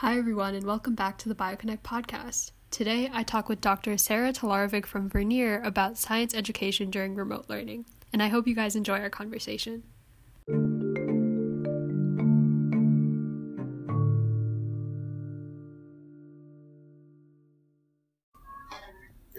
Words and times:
Hi, 0.00 0.18
everyone, 0.18 0.54
and 0.54 0.66
welcome 0.66 0.94
back 0.94 1.16
to 1.16 1.28
the 1.30 1.34
BioConnect 1.34 1.80
podcast. 1.80 2.50
Today, 2.70 3.08
I 3.14 3.22
talk 3.22 3.48
with 3.48 3.62
Dr. 3.62 3.96
Sara 3.96 4.30
Tallharovic 4.30 4.84
from 4.84 5.08
Vernier 5.08 5.62
about 5.64 5.96
science 5.96 6.34
education 6.34 6.90
during 6.90 7.14
remote 7.14 7.46
learning, 7.48 7.86
and 8.12 8.22
I 8.22 8.28
hope 8.28 8.46
you 8.46 8.54
guys 8.54 8.76
enjoy 8.76 9.00
our 9.00 9.08
conversation. 9.08 9.84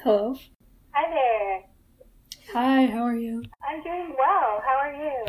Hello. 0.02 0.40
Hi 0.96 1.14
there. 1.14 1.66
Hi, 2.54 2.88
how 2.88 3.04
are 3.04 3.16
you? 3.16 3.44
I'm 3.62 3.84
doing 3.84 4.16
well. 4.18 4.64
How 4.66 4.78
are 4.82 4.92
you? 4.92 5.26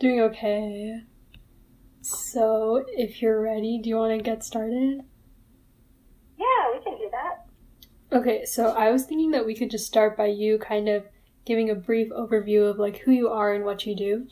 Doing 0.00 0.20
okay. 0.22 1.04
So, 2.04 2.84
if 2.88 3.22
you're 3.22 3.40
ready, 3.40 3.80
do 3.82 3.88
you 3.88 3.96
want 3.96 4.14
to 4.18 4.22
get 4.22 4.44
started? 4.44 5.00
Yeah, 6.38 6.72
we 6.74 6.84
can 6.84 6.98
do 6.98 7.10
that. 7.10 7.46
Okay, 8.12 8.44
so 8.44 8.72
I 8.72 8.90
was 8.90 9.04
thinking 9.06 9.30
that 9.30 9.46
we 9.46 9.54
could 9.54 9.70
just 9.70 9.86
start 9.86 10.14
by 10.14 10.26
you 10.26 10.58
kind 10.58 10.90
of 10.90 11.06
giving 11.46 11.70
a 11.70 11.74
brief 11.74 12.10
overview 12.10 12.68
of 12.68 12.78
like 12.78 12.98
who 12.98 13.10
you 13.10 13.30
are 13.30 13.54
and 13.54 13.64
what 13.64 13.86
you 13.86 13.96
do. 13.96 14.28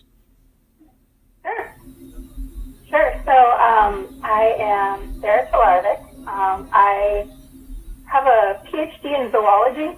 Sure. 1.43 1.75
Sure. 2.91 3.23
So 3.25 3.33
um, 3.33 4.21
I 4.23 4.55
am 4.59 5.19
Sara 5.23 5.47
Tallharovic. 5.47 6.29
Um, 6.29 6.69
I 6.75 7.27
have 8.05 8.27
a 8.27 8.63
PhD 8.67 9.19
in 9.19 9.33
zoology 9.33 9.97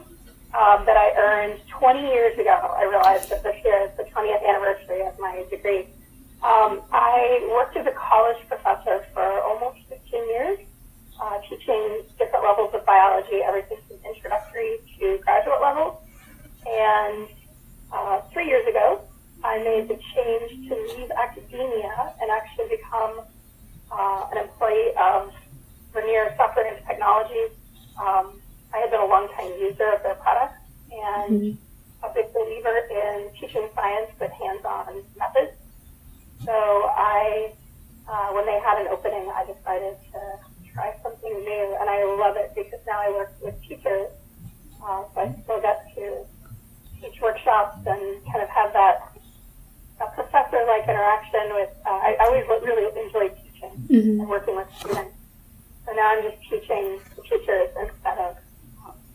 um, 0.54 0.86
that 0.86 0.96
I 0.96 1.12
earned 1.18 1.60
20 1.70 2.00
years 2.06 2.38
ago. 2.38 2.76
I 2.78 2.84
realized 2.84 3.30
that 3.30 3.42
this 3.42 3.56
year 3.64 3.90
is 3.90 3.96
the 3.96 4.04
20th 4.04 4.48
anniversary 4.48 5.04
of 5.04 5.18
my 5.18 5.44
degree. 5.50 5.88
Um, 6.44 6.82
I 6.92 7.48
worked 7.56 7.74
as 7.78 7.86
a 7.86 7.96
college 7.96 8.36
professor 8.48 9.02
for 9.14 9.24
almost 9.40 9.78
15 9.88 10.28
years, 10.28 10.58
uh, 11.18 11.40
teaching 11.48 12.02
different 12.18 12.44
levels 12.44 12.74
of 12.74 12.84
biology, 12.84 13.40
everything 13.42 13.78
from 13.88 13.96
introductory 14.04 14.76
to 15.00 15.18
graduate 15.24 15.62
level. 15.62 16.02
And 16.66 17.28
uh, 17.90 18.20
three 18.30 18.46
years 18.46 18.66
ago, 18.68 19.00
I 19.42 19.56
made 19.64 19.88
the 19.88 19.98
change 20.14 20.68
to 20.68 20.74
leave 20.74 21.10
academia 21.12 22.12
and 22.20 22.30
actually 22.30 22.76
become 22.76 23.22
uh, 23.90 24.28
an 24.30 24.36
employee 24.44 24.92
of 25.00 25.32
Vernier 25.94 26.34
Software 26.36 26.74
and 26.74 26.84
Technologies. 26.86 27.56
Um, 27.98 28.38
I 28.74 28.80
had 28.80 28.90
been 28.90 29.00
a 29.00 29.06
long-time 29.06 29.50
user 29.58 29.94
of 29.94 30.02
their 30.02 30.16
products 30.16 30.60
and 30.92 31.56
mm-hmm. 31.56 32.04
a 32.04 32.12
big 32.12 32.34
believer 32.34 32.76
in 32.90 33.30
teaching 33.40 33.66
science 33.74 34.10
with 34.20 34.30
hands-on 34.32 35.04
methods. 35.16 35.56
So 36.44 36.52
I, 36.52 37.52
uh, 38.08 38.28
when 38.32 38.46
they 38.46 38.60
had 38.60 38.78
an 38.80 38.88
opening, 38.88 39.30
I 39.34 39.44
decided 39.44 39.96
to 40.12 40.20
try 40.72 40.94
something 41.02 41.32
new, 41.32 41.76
and 41.80 41.88
I 41.88 42.04
love 42.18 42.36
it 42.36 42.52
because 42.54 42.80
now 42.86 43.00
I 43.00 43.10
work 43.10 43.32
with 43.42 43.60
teachers, 43.62 44.10
uh, 44.82 45.04
so 45.14 45.20
I 45.20 45.34
still 45.44 45.60
get 45.60 45.86
to 45.94 46.24
teach 47.00 47.20
workshops 47.20 47.78
and 47.86 48.24
kind 48.26 48.42
of 48.42 48.48
have 48.48 48.72
that, 48.72 49.12
that 49.98 50.14
professor-like 50.14 50.84
interaction 50.84 51.54
with. 51.54 51.70
Uh, 51.86 51.90
I, 51.90 52.16
I 52.20 52.24
always 52.26 52.44
really 52.62 52.88
enjoy 53.06 53.28
teaching 53.28 53.70
mm-hmm. 53.88 54.20
and 54.20 54.28
working 54.28 54.56
with 54.56 54.68
students. 54.78 55.14
So 55.86 55.92
now 55.92 56.16
I'm 56.16 56.22
just 56.22 56.42
teaching 56.42 57.00
teachers 57.22 57.70
instead 57.80 58.18
of 58.18 58.36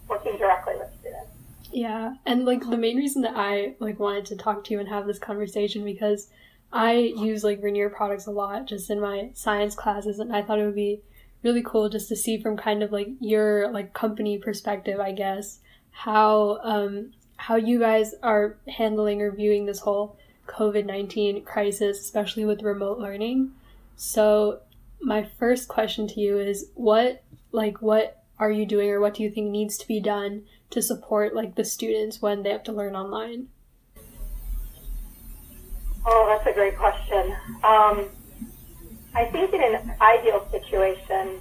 working 0.07 0.37
directly 0.37 0.73
with 0.77 0.89
students. 0.99 1.29
Yeah, 1.71 2.15
and 2.25 2.45
like 2.45 2.67
the 2.67 2.77
main 2.77 2.97
reason 2.97 3.21
that 3.21 3.33
I 3.35 3.75
like 3.79 3.99
wanted 3.99 4.25
to 4.27 4.35
talk 4.35 4.63
to 4.65 4.73
you 4.73 4.79
and 4.79 4.89
have 4.89 5.05
this 5.05 5.19
conversation 5.19 5.83
because 5.83 6.29
I 6.71 6.93
use 6.93 7.43
like 7.43 7.61
Vernier 7.61 7.89
products 7.89 8.27
a 8.27 8.31
lot 8.31 8.67
just 8.67 8.89
in 8.89 8.99
my 8.99 9.31
science 9.33 9.75
classes, 9.75 10.19
and 10.19 10.35
I 10.35 10.41
thought 10.41 10.59
it 10.59 10.65
would 10.65 10.75
be 10.75 11.01
really 11.43 11.63
cool 11.63 11.89
just 11.89 12.09
to 12.09 12.15
see 12.15 12.39
from 12.39 12.57
kind 12.57 12.83
of 12.83 12.91
like 12.91 13.09
your 13.19 13.71
like 13.71 13.93
company 13.93 14.37
perspective, 14.37 14.99
I 14.99 15.11
guess, 15.11 15.59
how 15.91 16.59
um 16.63 17.13
how 17.37 17.55
you 17.55 17.79
guys 17.79 18.13
are 18.21 18.57
handling 18.67 19.21
or 19.21 19.31
viewing 19.31 19.65
this 19.65 19.79
whole 19.79 20.17
COVID 20.47 20.85
nineteen 20.85 21.43
crisis, 21.43 21.99
especially 21.99 22.45
with 22.45 22.61
remote 22.61 22.99
learning. 22.99 23.51
So 23.95 24.59
my 25.01 25.27
first 25.39 25.67
question 25.67 26.07
to 26.07 26.19
you 26.19 26.37
is 26.39 26.69
what 26.75 27.23
like 27.51 27.81
what 27.81 28.23
are 28.37 28.51
you 28.51 28.65
doing 28.65 28.89
or 28.89 28.99
what 28.99 29.15
do 29.15 29.23
you 29.23 29.29
think 29.29 29.49
needs 29.49 29.77
to 29.77 29.87
be 29.87 29.99
done 29.99 30.43
to 30.69 30.81
support 30.81 31.35
like 31.35 31.55
the 31.55 31.65
students 31.65 32.21
when 32.21 32.43
they 32.43 32.51
have 32.51 32.63
to 32.63 32.71
learn 32.71 32.95
online? 32.95 33.47
Oh, 36.05 36.25
that's 36.27 36.47
a 36.49 36.53
great 36.53 36.77
question. 36.77 37.35
Um, 37.63 38.09
I 39.15 39.25
think 39.31 39.53
in 39.53 39.61
an 39.61 39.95
ideal 40.01 40.47
situation, 40.51 41.39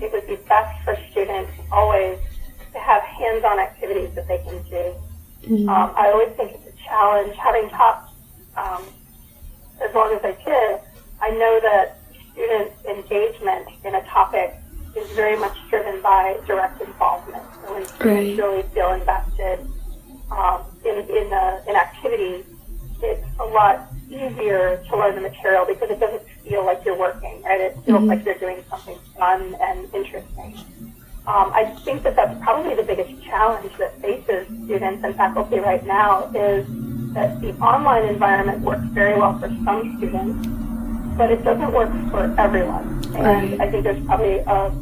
it 0.00 0.12
would 0.12 0.26
be 0.26 0.36
best 0.48 0.84
for 0.84 0.96
students 1.10 1.52
always 1.70 2.18
to 2.72 2.78
have 2.78 3.02
hands-on 3.02 3.58
activities 3.58 4.14
that 4.14 4.28
they 4.28 4.38
can 4.38 4.62
do. 4.64 4.94
Mm-hmm. 5.42 5.68
Um, 5.68 5.94
I 5.96 6.10
always 6.10 6.34
think 6.36 6.52
it's 6.52 6.66
a 6.66 6.84
challenge. 6.84 7.36
Having 7.36 7.70
taught 7.70 8.12
um, 8.56 8.84
as 9.82 9.94
long 9.94 10.14
as 10.14 10.20
I 10.24 10.32
did, 10.44 10.80
I 11.20 11.30
know 11.30 11.60
that 11.62 11.98
student 12.32 12.72
engagement 12.88 13.68
in 13.84 13.94
a 13.94 14.02
topic 14.04 14.54
is 14.96 15.10
very 15.12 15.36
much 15.36 15.56
driven 15.70 16.02
by 16.02 16.38
direct 16.46 16.80
involvement. 16.80 17.42
So 17.62 17.74
when 17.74 17.86
students 17.86 18.38
right. 18.38 18.38
really 18.38 18.62
feel 18.74 18.92
invested 18.92 19.66
um, 20.30 20.62
in 20.84 20.98
in, 21.08 21.32
a, 21.32 21.62
in 21.68 21.76
activity, 21.76 22.44
it's 23.02 23.26
a 23.40 23.44
lot 23.44 23.88
easier 24.08 24.82
to 24.88 24.96
learn 24.96 25.14
the 25.14 25.20
material 25.20 25.64
because 25.66 25.90
it 25.90 26.00
doesn't 26.00 26.22
feel 26.44 26.64
like 26.64 26.84
you're 26.84 26.98
working, 26.98 27.42
right? 27.42 27.60
It 27.60 27.74
feels 27.84 27.98
mm-hmm. 28.00 28.06
like 28.06 28.24
you're 28.24 28.38
doing 28.38 28.62
something 28.68 28.98
fun 29.18 29.54
and 29.60 29.92
interesting. 29.94 30.56
Um, 31.26 31.52
I 31.54 31.64
think 31.84 32.02
that 32.02 32.16
that's 32.16 32.36
probably 32.42 32.74
the 32.74 32.82
biggest 32.82 33.22
challenge 33.22 33.70
that 33.78 34.00
faces 34.00 34.46
students 34.64 35.04
and 35.04 35.14
faculty 35.14 35.60
right 35.60 35.84
now 35.86 36.26
is 36.34 36.66
that 37.14 37.40
the 37.40 37.52
online 37.58 38.04
environment 38.08 38.60
works 38.60 38.84
very 38.86 39.16
well 39.18 39.38
for 39.38 39.48
some 39.64 39.96
students, 39.98 40.46
but 41.16 41.30
it 41.30 41.44
doesn't 41.44 41.72
work 41.72 41.90
for 42.10 42.34
everyone. 42.40 43.04
And 43.14 43.62
I 43.62 43.70
think 43.70 43.84
there's 43.84 44.04
probably 44.06 44.38
a, 44.38 44.72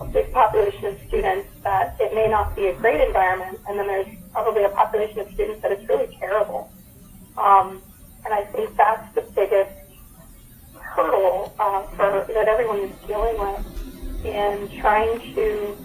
a 0.00 0.04
big 0.12 0.32
population 0.32 0.84
of 0.86 0.98
students 1.08 1.48
that 1.64 1.96
it 1.98 2.14
may 2.14 2.28
not 2.28 2.54
be 2.54 2.66
a 2.66 2.74
great 2.74 3.00
environment, 3.00 3.58
and 3.66 3.78
then 3.78 3.88
there's 3.88 4.06
probably 4.30 4.62
a 4.62 4.68
population 4.68 5.20
of 5.20 5.32
students 5.32 5.60
that 5.62 5.72
it's 5.72 5.88
really 5.88 6.14
terrible. 6.20 6.70
Um, 7.36 7.82
and 8.24 8.32
I 8.32 8.44
think 8.44 8.76
that's 8.76 9.14
the 9.14 9.22
biggest 9.34 9.70
hurdle 10.80 11.54
uh, 11.58 11.82
for 11.82 12.26
that 12.32 12.48
everyone 12.48 12.80
is 12.80 12.96
dealing 13.06 13.38
with 13.38 14.24
in 14.24 14.68
trying 14.80 15.18
to 15.34 15.76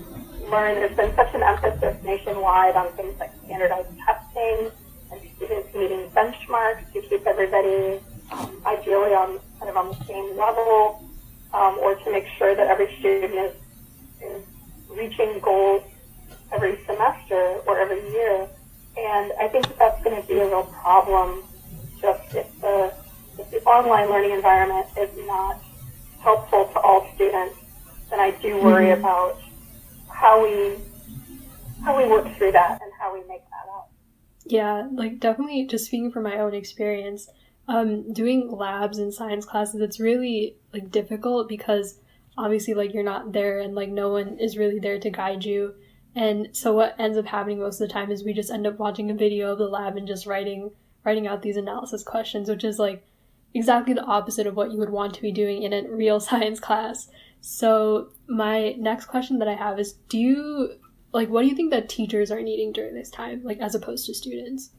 learn. 0.49 0.75
There's 0.75 0.95
been 0.95 1.15
such 1.15 1.33
an 1.33 1.43
emphasis 1.43 2.03
nationwide 2.03 2.75
on 2.75 2.91
things 2.93 3.19
like 3.19 3.31
standardized 3.45 3.89
testing 4.05 4.71
and 5.11 5.21
students 5.35 5.73
meeting 5.73 6.09
benchmarks 6.11 6.91
to 6.93 7.01
keep 7.01 7.25
everybody 7.25 7.99
um, 8.31 8.61
ideally 8.65 9.13
on 9.13 9.39
kind 9.59 9.69
of 9.69 9.77
on 9.77 9.89
the 9.89 10.05
same 10.05 10.37
level, 10.37 11.03
um, 11.53 11.77
or 11.79 11.95
to 11.95 12.11
make 12.11 12.27
sure 12.37 12.55
that 12.55 12.67
every 12.67 12.95
student 12.99 13.33
is, 13.33 13.55
is 14.21 14.43
reaching 14.89 15.39
goals 15.39 15.83
every 16.51 16.77
semester 16.85 17.59
or 17.67 17.79
every 17.79 18.01
year. 18.11 18.47
And 19.09 19.31
I 19.39 19.47
think 19.47 19.67
that 19.67 19.79
that's 19.79 20.03
going 20.03 20.21
to 20.21 20.27
be 20.27 20.35
a 20.35 20.45
real 20.45 20.63
problem 20.65 21.43
just 21.99 22.35
if 22.35 22.61
the, 22.61 22.93
if 23.39 23.49
the 23.49 23.61
online 23.63 24.09
learning 24.09 24.31
environment 24.31 24.87
is 24.97 25.09
not 25.25 25.59
helpful 26.19 26.65
to 26.65 26.79
all 26.79 27.09
students, 27.15 27.57
then 28.11 28.19
I 28.19 28.31
do 28.31 28.61
worry 28.61 28.87
mm-hmm. 28.87 28.99
about 28.99 29.39
how 30.09 30.43
we 30.43 30.77
how 31.83 31.97
we 31.97 32.07
work 32.07 32.35
through 32.35 32.51
that 32.51 32.81
and 32.81 32.91
how 32.99 33.13
we 33.13 33.19
make 33.21 33.41
that 33.49 33.71
up. 33.73 33.91
Yeah, 34.45 34.87
like 34.91 35.19
definitely 35.19 35.65
just 35.65 35.85
speaking 35.85 36.11
from 36.11 36.23
my 36.23 36.37
own 36.39 36.53
experience, 36.53 37.29
um, 37.67 38.11
doing 38.13 38.51
labs 38.51 38.97
and 38.97 39.13
science 39.13 39.45
classes, 39.45 39.81
it's 39.81 39.99
really 39.99 40.57
like 40.73 40.91
difficult 40.91 41.47
because 41.47 41.99
obviously 42.37 42.73
like 42.73 42.93
you're 42.93 43.03
not 43.03 43.31
there 43.31 43.59
and 43.59 43.75
like 43.75 43.89
no 43.89 44.09
one 44.09 44.37
is 44.39 44.57
really 44.57 44.79
there 44.79 44.99
to 44.99 45.09
guide 45.09 45.45
you. 45.45 45.73
And 46.15 46.49
so 46.55 46.73
what 46.73 46.95
ends 46.99 47.17
up 47.17 47.25
happening 47.25 47.59
most 47.59 47.79
of 47.79 47.87
the 47.87 47.93
time 47.93 48.11
is 48.11 48.23
we 48.23 48.33
just 48.33 48.51
end 48.51 48.65
up 48.65 48.79
watching 48.79 49.11
a 49.11 49.13
video 49.13 49.51
of 49.51 49.57
the 49.57 49.67
lab 49.67 49.95
and 49.95 50.07
just 50.07 50.25
writing 50.25 50.71
writing 51.05 51.27
out 51.27 51.41
these 51.41 51.57
analysis 51.57 52.03
questions, 52.03 52.49
which 52.49 52.63
is 52.63 52.77
like 52.77 53.03
exactly 53.53 53.93
the 53.93 54.03
opposite 54.03 54.47
of 54.47 54.55
what 54.55 54.71
you 54.71 54.77
would 54.77 54.89
want 54.89 55.13
to 55.13 55.21
be 55.21 55.31
doing 55.31 55.63
in 55.63 55.73
a 55.73 55.89
real 55.89 56.19
science 56.29 56.59
class. 56.59 57.09
So, 57.41 58.09
my 58.27 58.75
next 58.77 59.05
question 59.05 59.39
that 59.39 59.47
I 59.47 59.55
have 59.55 59.79
is 59.79 59.93
do 60.09 60.17
you 60.17 60.73
like 61.11 61.29
what 61.29 61.41
do 61.41 61.47
you 61.47 61.55
think 61.55 61.71
that 61.71 61.89
teachers 61.89 62.31
are 62.31 62.41
needing 62.41 62.73
during 62.73 62.95
this 62.95 63.09
time, 63.09 63.41
like 63.43 63.59
as 63.59 63.75
opposed 63.75 64.05
to 64.07 64.13
students? 64.13 64.71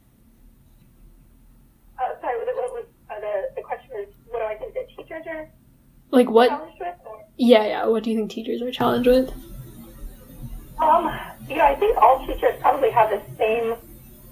Uh, 1.98 2.20
sorry, 2.20 2.38
what 2.38 2.72
was 2.72 2.86
uh, 3.10 3.20
the, 3.20 3.50
the 3.56 3.62
question 3.62 3.90
is 3.98 4.08
what 4.28 4.40
do 4.40 4.44
I 4.44 4.56
think 4.56 4.74
that 4.74 4.88
teachers 4.88 5.24
are 5.26 5.48
like 6.10 6.28
what 6.28 6.48
challenged 6.48 6.80
with? 6.80 6.94
Or? 7.06 7.24
Yeah, 7.36 7.66
yeah. 7.66 7.86
What 7.86 8.02
do 8.02 8.10
you 8.10 8.16
think 8.16 8.30
teachers 8.30 8.60
are 8.62 8.70
challenged 8.70 9.08
with? 9.08 9.32
Um, 10.80 11.14
you 11.48 11.56
know, 11.56 11.64
I 11.64 11.74
think 11.74 11.96
all 11.98 12.26
teachers 12.26 12.54
probably 12.60 12.90
have 12.90 13.10
the 13.10 13.22
same 13.36 13.74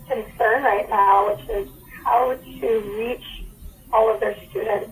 concern 0.08 0.62
right 0.62 0.88
now, 0.88 1.34
which 1.34 1.48
is 1.50 1.68
how 2.04 2.34
to 2.34 2.96
reach 2.98 3.44
all 3.92 4.12
of 4.12 4.20
their 4.20 4.36
students 4.50 4.90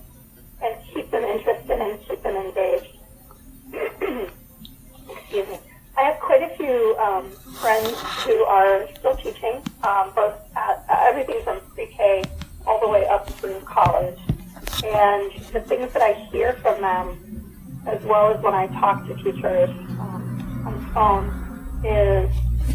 and 0.62 0.76
keep 0.93 1.11
them 1.11 1.23
interested 1.25 1.81
and 1.81 2.00
keep 2.06 2.23
them 2.23 2.37
engaged. 2.37 2.97
Excuse 5.11 5.49
me. 5.49 5.58
I 5.99 6.03
have 6.03 6.20
quite 6.20 6.43
a 6.43 6.55
few 6.56 6.94
um, 6.99 7.31
friends 7.61 7.97
who 8.25 8.44
are 8.44 8.87
still 8.99 9.17
teaching, 9.17 9.62
um, 9.82 10.12
both 10.14 10.35
at, 10.55 10.85
uh, 10.91 10.97
everything 11.09 11.43
from 11.43 11.61
pre-K 11.75 12.23
all 12.67 12.81
the 12.81 12.88
way 12.88 13.06
up 13.06 13.31
through 13.31 13.61
college. 13.61 14.19
And 14.85 15.32
the 15.52 15.61
things 15.61 15.91
that 15.94 16.02
I 16.02 16.12
hear 16.31 16.52
from 16.55 16.82
them, 16.82 17.82
as 17.87 18.02
well 18.02 18.35
as 18.35 18.43
when 18.43 18.52
I 18.52 18.67
talk 18.79 19.06
to 19.06 19.14
teachers 19.14 19.70
um, 19.70 20.62
on 20.67 20.75
the 20.75 20.91
phone, 20.93 21.46
is 21.84 22.31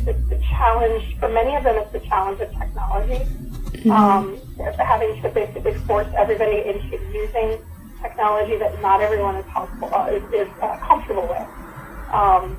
the, 0.06 0.14
the 0.30 0.42
challenge, 0.50 1.18
for 1.20 1.30
many 1.30 1.56
of 1.56 1.64
them, 1.64 1.76
it's 1.78 1.92
the 1.92 2.00
challenge 2.00 2.42
of 2.42 2.52
technology. 2.58 3.26
Um, 3.90 4.38
having 4.78 5.22
to 5.22 5.30
basically 5.30 5.74
force 5.86 6.08
everybody 6.16 6.58
into 6.68 6.98
using 7.12 7.58
technology 8.02 8.58
that 8.58 8.80
not 8.82 9.02
everyone 9.02 9.36
is, 9.36 9.46
helpful, 9.46 9.94
uh, 9.94 10.08
is, 10.08 10.24
is 10.34 10.48
uh, 10.62 10.78
comfortable 10.78 11.28
with. 11.28 11.48
Um, 12.14 12.58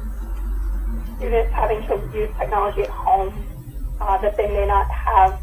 students 1.17 1.53
having 1.53 1.87
to 1.87 1.95
use 2.17 2.31
technology 2.39 2.83
at 2.83 2.91
home 2.91 3.33
uh, 4.01 4.19
that 4.19 4.37
they 4.37 4.49
may 4.49 4.67
not 4.67 4.91
have 4.91 5.41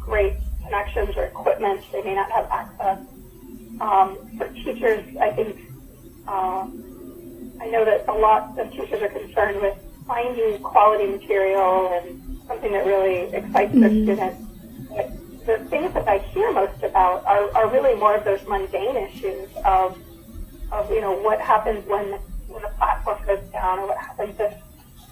great 0.00 0.34
connections 0.64 1.16
or 1.16 1.24
equipment, 1.24 1.80
they 1.92 2.02
may 2.02 2.14
not 2.14 2.30
have 2.30 2.46
access. 2.50 2.98
Um, 3.80 4.18
for 4.36 4.48
teachers, 4.48 5.04
I 5.16 5.30
think 5.30 5.58
uh, 6.28 6.68
I 7.60 7.66
know 7.70 7.84
that 7.84 8.04
a 8.08 8.12
lot 8.12 8.58
of 8.58 8.70
teachers 8.72 9.02
are 9.02 9.08
concerned 9.08 9.60
with 9.60 9.76
finding 10.06 10.58
quality 10.62 11.06
material 11.06 11.88
and 11.92 12.38
something 12.46 12.72
that 12.72 12.86
really 12.86 13.32
excites 13.34 13.72
mm-hmm. 13.72 13.80
their 13.80 13.90
students. 13.90 14.42
But 14.88 15.46
the 15.46 15.64
things 15.68 15.92
that 15.94 16.08
I 16.08 16.18
hear 16.18 16.52
most 16.52 16.82
about 16.82 17.24
are, 17.26 17.54
are 17.56 17.68
really 17.68 17.94
more 17.98 18.14
of 18.14 18.24
those 18.24 18.46
mundane 18.48 18.96
issues 18.96 19.48
of, 19.64 19.98
of 20.72 20.90
you 20.90 21.00
know 21.00 21.12
what 21.12 21.40
happens 21.40 21.86
when 21.86 22.12
when 22.48 22.62
the 22.62 22.68
platform 22.78 23.18
goes 23.26 23.44
down, 23.50 23.80
or 23.80 23.88
what 23.88 23.98
happens 23.98 24.38
if 24.38 24.54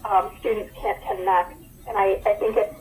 um, 0.05 0.31
students 0.41 0.73
can't 0.81 1.01
connect. 1.03 1.61
And 1.89 1.99
I, 1.99 2.23
I 2.25 2.35
think 2.35 2.57
it's 2.57 2.77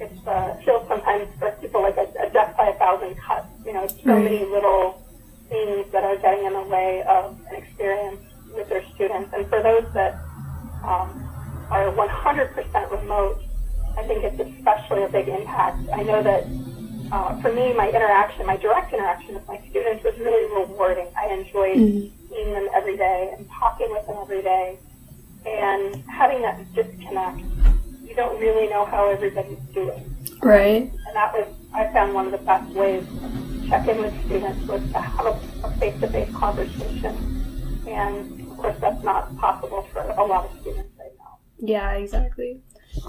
it's 0.00 0.26
uh, 0.26 0.56
feels 0.64 0.88
sometimes 0.88 1.28
for 1.38 1.50
people 1.60 1.82
like 1.82 1.96
a, 1.96 2.08
a 2.26 2.30
death 2.30 2.56
by 2.56 2.68
a 2.68 2.78
thousand 2.78 3.16
cuts. 3.16 3.46
You 3.64 3.74
know, 3.74 3.86
so 3.86 3.96
right. 4.04 4.24
many 4.24 4.44
little 4.44 5.06
things 5.48 5.90
that 5.92 6.04
are 6.04 6.16
getting 6.16 6.46
in 6.46 6.52
the 6.54 6.62
way 6.62 7.02
of 7.02 7.38
an 7.50 7.56
experience 7.56 8.20
with 8.54 8.68
their 8.68 8.84
students. 8.94 9.32
And 9.34 9.46
for 9.48 9.62
those 9.62 9.84
that 9.94 10.18
um, 10.82 11.29
are 11.70 11.92
100% 11.92 12.90
remote, 12.90 13.40
I 13.96 14.02
think 14.04 14.24
it's 14.24 14.40
especially 14.40 15.04
a 15.04 15.08
big 15.08 15.28
impact. 15.28 15.78
I 15.92 16.02
know 16.02 16.22
that 16.22 16.46
uh, 17.12 17.40
for 17.40 17.52
me, 17.52 17.72
my 17.74 17.88
interaction, 17.88 18.46
my 18.46 18.56
direct 18.56 18.92
interaction 18.92 19.34
with 19.34 19.46
my 19.48 19.60
students 19.70 20.04
was 20.04 20.16
really 20.18 20.46
rewarding. 20.54 21.08
I 21.16 21.26
enjoyed 21.28 21.76
mm-hmm. 21.76 22.28
seeing 22.28 22.52
them 22.52 22.68
every 22.74 22.96
day 22.96 23.34
and 23.36 23.48
talking 23.50 23.90
with 23.90 24.06
them 24.06 24.16
every 24.20 24.42
day. 24.42 24.78
And 25.46 26.04
having 26.08 26.42
that 26.42 26.72
disconnect, 26.74 27.40
you 28.04 28.14
don't 28.14 28.38
really 28.40 28.68
know 28.68 28.84
how 28.84 29.08
everybody's 29.08 29.58
doing. 29.74 30.14
Right. 30.42 30.82
And 30.82 31.16
that 31.16 31.32
was, 31.32 31.48
I 31.74 31.86
found 31.92 32.14
one 32.14 32.26
of 32.26 32.32
the 32.32 32.38
best 32.38 32.70
ways 32.72 33.04
to 33.06 33.68
check 33.68 33.88
in 33.88 33.98
with 33.98 34.26
students 34.26 34.66
was 34.66 34.82
to 34.92 35.00
have 35.00 35.26
a 35.26 35.70
face 35.78 35.98
to 36.00 36.08
face 36.08 36.30
conversation. 36.34 37.84
And 37.88 38.40
of 38.40 38.56
course, 38.56 38.76
that's 38.80 39.02
not 39.02 39.36
possible 39.38 39.82
for 39.92 40.02
a 40.02 40.24
lot 40.24 40.44
of 40.44 40.60
students. 40.60 40.89
Yeah, 41.60 41.92
exactly. 41.92 42.60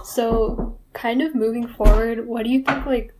So, 0.04 0.78
kind 0.94 1.22
of 1.22 1.34
moving 1.34 1.68
forward, 1.68 2.28
what 2.28 2.44
do 2.44 2.50
you 2.50 2.64
think, 2.64 2.86
like, 2.86 3.14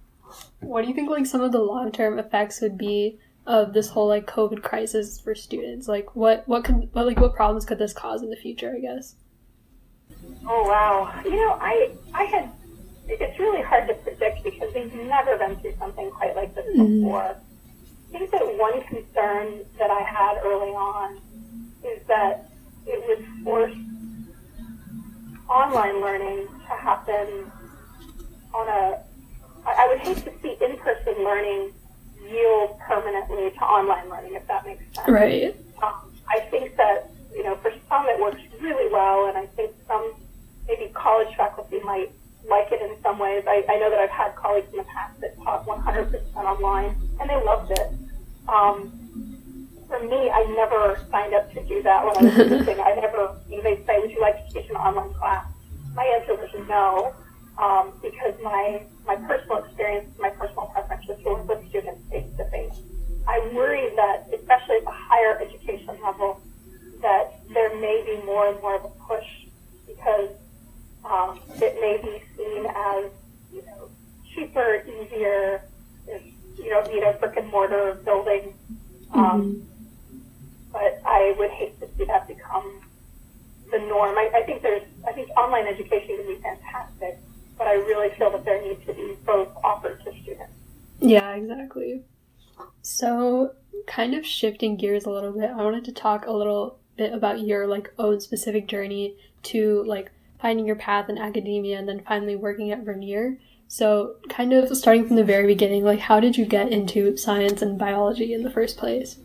what 0.60 0.84
do 0.84 0.88
you 0.88 0.94
think, 0.94 1.10
like, 1.10 1.26
some 1.26 1.42
of 1.42 1.52
the 1.52 1.60
long 1.60 1.92
term 1.92 2.20
effects 2.20 2.62
would 2.62 2.78
be 2.78 3.20
of 3.48 3.74
this 3.74 3.90
whole 3.90 4.08
like 4.08 4.28
COVID 4.28 4.62
crisis 4.62 5.20
for 5.20 5.36
students? 5.36 5.88
Like, 5.88 6.16
what 6.16 6.48
what 6.48 6.64
could 6.64 6.94
what 6.94 7.06
like 7.06 7.20
what 7.20 7.36
problems 7.36 7.66
could 7.66 7.80
this 7.80 7.94
cause 7.94 8.22
in 8.22 8.30
the 8.30 8.36
future? 8.36 8.74
I 8.76 8.80
guess. 8.80 9.16
Oh 10.46 10.64
wow! 10.68 11.22
You 11.24 11.36
know, 11.36 11.58
I 11.60 11.92
I 12.14 12.24
had 12.26 12.52
it's 13.08 13.40
really 13.40 13.62
hard 13.62 13.88
to 13.88 13.94
predict 13.96 14.44
because 14.44 14.74
we've 14.74 14.94
never 14.94 15.38
been 15.38 15.56
through 15.58 15.76
something 15.78 16.10
quite 16.12 16.36
like 16.36 16.54
this 16.56 16.66
mm-hmm. 16.68 17.02
before. 17.02 17.36
I 18.14 18.18
think 18.18 18.32
that 18.32 18.58
one 18.58 18.82
concern 18.84 19.66
that 19.78 19.90
I 19.90 20.02
had 20.02 20.38
early 20.44 20.72
on 20.72 21.20
is 21.84 22.02
that 22.08 22.50
it 22.86 23.04
would 23.08 23.44
force 23.44 23.76
online 25.52 26.00
learning 26.02 26.48
to 26.48 26.76
happen 26.76 27.52
on 28.54 28.68
a. 28.68 29.04
I 29.68 29.88
would 29.88 30.00
hate 30.00 30.18
to 30.26 30.32
see 30.42 30.58
in-person 30.64 31.24
learning 31.24 31.72
yield 32.28 32.80
permanently 32.80 33.52
to 33.52 33.62
online 33.62 34.10
learning, 34.10 34.34
if 34.34 34.48
that 34.48 34.66
makes 34.66 34.84
sense. 34.96 35.08
Right. 35.08 35.56
Um, 35.84 36.12
I 36.30 36.40
think 36.50 36.76
that, 36.78 37.12
you 37.36 37.44
know, 37.44 37.56
for 37.58 37.72
some 37.90 38.08
it 38.08 38.20
works 38.20 38.42
really 38.60 38.92
well, 38.92 39.28
and 39.28 39.38
I 39.38 39.46
think 39.48 39.72
some, 39.88 40.14
maybe 40.68 40.92
college 40.94 41.36
faculty 41.36 41.80
might 41.84 42.12
like 42.48 42.72
it 42.72 42.82
in 42.82 42.96
some 43.04 43.20
ways. 43.20 43.44
I, 43.48 43.64
I 43.70 43.78
know 43.78 43.90
that 43.90 44.00
I've 44.00 44.10
had 44.10 44.36
colleagues 44.36 44.72
in 44.72 44.78
the 44.78 44.84
past 44.86 45.20
that 45.22 45.38
taught 45.44 45.66
100% 45.66 46.36
online, 46.36 46.96
and 47.20 47.30
they 47.30 47.44
loved 47.44 47.72
it. 47.72 47.92
Um, 48.48 48.98
for 49.88 50.00
me, 50.00 50.30
I 50.32 50.44
never 50.56 51.06
signed 51.12 51.34
up 51.34 51.52
to 51.54 51.64
do 51.66 51.84
that 51.84 52.06
when 52.06 52.18
I 52.18 52.22
was 52.22 52.60
teaching. 52.66 52.80
I 52.82 52.96
never, 52.96 53.36
you 53.50 53.58
know, 53.58 53.64
they 53.64 53.84
say, 53.86 54.00
would 54.00 54.12
you 54.12 54.22
like 54.22 54.48
to 54.48 54.54
teach 54.54 54.70
an 54.70 54.78
online 54.78 55.14
class? 55.14 55.46
My 55.94 56.04
answer 56.04 56.36
was 56.36 56.50
no 56.68 57.14
um, 57.58 57.94
because 58.02 58.34
my 58.44 58.84
my 59.06 59.16
personal 59.16 59.64
experience, 59.64 60.10
my 60.20 60.30
personal 60.30 60.68
preference 60.68 61.08
was 61.08 61.18
to 61.20 61.30
work 61.30 61.48
with 61.48 61.70
students 61.70 62.02
face 62.10 62.28
to 62.38 62.46
face. 62.46 62.74
I 63.28 63.52
worry 63.54 63.94
that, 63.96 64.28
especially 64.34 64.78
at 64.78 64.86
the 64.86 64.92
higher 64.92 65.40
education 65.40 65.98
level, 66.02 66.42
that 67.02 67.40
there 67.54 67.76
may 67.80 68.04
be 68.06 68.26
more 68.26 68.48
and 68.48 68.60
more 68.62 68.76
of 68.76 68.86
a 68.86 68.90
push 69.08 69.28
because 69.88 70.30
um, 71.06 71.40
it 71.56 71.76
may 71.82 72.00
be 72.02 72.24
seen 72.38 72.66
as 72.66 73.12
you 73.54 73.64
know 73.66 73.90
cheaper, 74.34 74.84
easier. 74.88 75.64
You 76.58 76.70
don't 76.70 76.94
need 76.94 77.04
a 77.04 77.14
brick 77.14 77.38
and 77.38 77.50
mortar 77.50 78.00
building. 78.06 78.54
Um, 79.14 79.24
mm-hmm. 79.24 80.18
But 80.72 81.02
I 81.06 81.36
would 81.38 81.50
hate 81.52 81.80
to 81.82 81.88
see 81.98 82.06
that 82.06 82.28
become 82.28 82.81
the 83.72 83.80
norm. 83.80 84.18
I, 84.18 84.30
I 84.36 84.44
think 84.44 84.62
there's, 84.62 84.84
I 85.08 85.12
think 85.14 85.30
online 85.38 85.68
education 85.68 86.18
can 86.18 86.28
be 86.28 86.36
fantastic 86.42 87.18
but 87.62 87.68
I 87.68 87.74
really 87.74 88.10
feel 88.16 88.32
that 88.32 88.44
there 88.44 88.60
needs 88.60 88.84
to 88.88 88.94
be 88.96 89.16
both 89.24 89.50
offered 89.64 90.04
to 90.04 90.12
students. 90.24 90.52
Yeah, 91.00 91.36
exactly. 91.36 92.02
So, 92.82 93.54
kind 93.86 94.16
of 94.16 94.26
shifting 94.26 94.78
gears 94.78 95.06
a 95.06 95.12
little 95.12 95.32
bit, 95.32 95.52
I 95.52 95.58
wanted 95.58 95.86
to 95.86 95.92
talk 95.92 96.26
a 96.26 96.32
little 96.32 96.80
bit 96.98 97.14
about 97.14 97.42
your 97.42 97.68
like 97.68 97.94
own 98.00 98.20
specific 98.20 98.68
journey 98.68 99.16
to 99.44 99.84
like 99.84 100.12
finding 100.42 100.66
your 100.66 100.76
path 100.76 101.08
in 101.08 101.20
academia 101.20 101.78
and 101.78 101.88
then 101.88 102.02
finally 102.08 102.36
working 102.36 102.72
at 102.72 102.84
Vernier. 102.84 103.38
So, 103.68 104.16
kind 104.28 104.54
of 104.54 104.76
starting 104.76 105.06
from 105.06 105.16
the 105.16 105.24
very 105.24 105.46
beginning, 105.46 105.84
like 105.84 106.00
how 106.00 106.20
did 106.20 106.38
you 106.38 106.46
get 106.46 106.72
into 106.72 107.16
science 107.16 107.62
and 107.62 107.78
biology 107.78 108.34
in 108.34 108.42
the 108.42 108.50
first 108.50 108.76
place? 108.76 109.18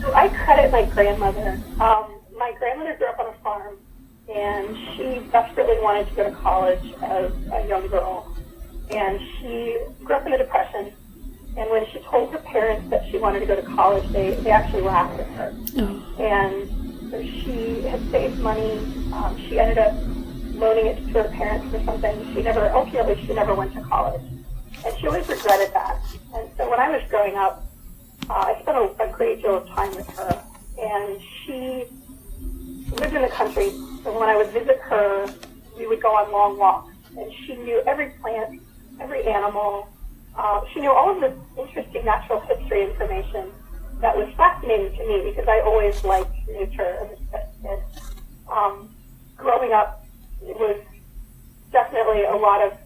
So, 0.00 0.14
I 0.14 0.28
credit 0.28 0.70
my 0.70 0.84
grandmother. 0.84 1.60
Um, 1.80 2.20
my 2.38 2.52
grandmother 2.60 2.94
grew 2.96 3.08
up 3.08 3.18
on 3.18 3.34
a 3.34 3.35
farm 3.46 3.76
and 4.28 4.76
she 4.96 5.20
desperately 5.30 5.78
wanted 5.80 6.08
to 6.08 6.14
go 6.16 6.28
to 6.28 6.34
college 6.36 6.92
as 7.00 7.30
a 7.52 7.68
young 7.68 7.86
girl. 7.86 8.36
And 8.90 9.20
she 9.38 9.78
grew 10.02 10.16
up 10.16 10.26
in 10.26 10.32
the 10.32 10.38
Depression. 10.38 10.92
And 11.56 11.70
when 11.70 11.86
she 11.92 12.00
told 12.00 12.32
her 12.32 12.38
parents 12.38 12.90
that 12.90 13.08
she 13.08 13.18
wanted 13.18 13.40
to 13.40 13.46
go 13.46 13.54
to 13.54 13.62
college, 13.62 14.06
they, 14.10 14.34
they 14.34 14.50
actually 14.50 14.82
laughed 14.82 15.20
at 15.20 15.28
her. 15.28 15.54
Oh. 15.78 16.16
And 16.18 17.10
so 17.10 17.22
she 17.22 17.82
had 17.82 18.00
saved 18.10 18.38
money. 18.40 18.78
Um, 19.12 19.36
she 19.48 19.60
ended 19.60 19.78
up 19.78 19.94
loaning 20.54 20.86
it 20.86 20.96
to 21.12 21.22
her 21.22 21.28
parents 21.30 21.70
for 21.70 21.82
something. 21.84 22.34
She 22.34 22.42
never, 22.42 22.68
ultimately, 22.70 23.24
she 23.26 23.32
never 23.32 23.54
went 23.54 23.72
to 23.74 23.80
college. 23.82 24.22
And 24.84 24.98
she 24.98 25.06
always 25.06 25.26
regretted 25.28 25.72
that. 25.72 26.00
And 26.34 26.50
so 26.56 26.68
when 26.68 26.80
I 26.80 26.90
was 26.90 27.08
growing 27.08 27.36
up, 27.36 27.64
uh, 28.28 28.34
I 28.34 28.60
spent 28.62 28.76
a, 28.76 29.04
a 29.04 29.12
great 29.12 29.40
deal 29.40 29.56
of 29.56 29.68
time 29.68 29.94
with 29.94 30.08
her. 30.18 30.42
And 30.78 31.20
she 31.44 31.84
lived 32.96 33.14
in 33.14 33.22
the 33.22 33.28
country 33.28 33.70
so 34.06 34.16
when 34.16 34.28
I 34.28 34.36
would 34.36 34.50
visit 34.50 34.78
her, 34.82 35.26
we 35.76 35.88
would 35.88 36.00
go 36.00 36.14
on 36.14 36.30
long 36.30 36.56
walks, 36.56 36.94
and 37.18 37.32
she 37.44 37.56
knew 37.56 37.82
every 37.88 38.10
plant, 38.22 38.62
every 39.00 39.26
animal. 39.26 39.88
Uh, 40.38 40.60
she 40.72 40.78
knew 40.78 40.92
all 40.92 41.10
of 41.10 41.20
this 41.20 41.34
interesting 41.58 42.04
natural 42.04 42.38
history 42.38 42.84
information 42.84 43.50
that 44.00 44.16
was 44.16 44.32
fascinating 44.36 44.96
to 44.96 45.08
me 45.08 45.28
because 45.28 45.48
I 45.48 45.58
always 45.58 46.04
liked 46.04 46.30
nature 46.46 46.86
as 47.02 47.18
a. 47.66 47.82
Um, 48.48 48.94
growing 49.36 49.72
up, 49.72 50.06
it 50.40 50.56
was 50.56 50.80
definitely 51.72 52.22
a 52.22 52.36
lot 52.36 52.62
of 52.62 52.78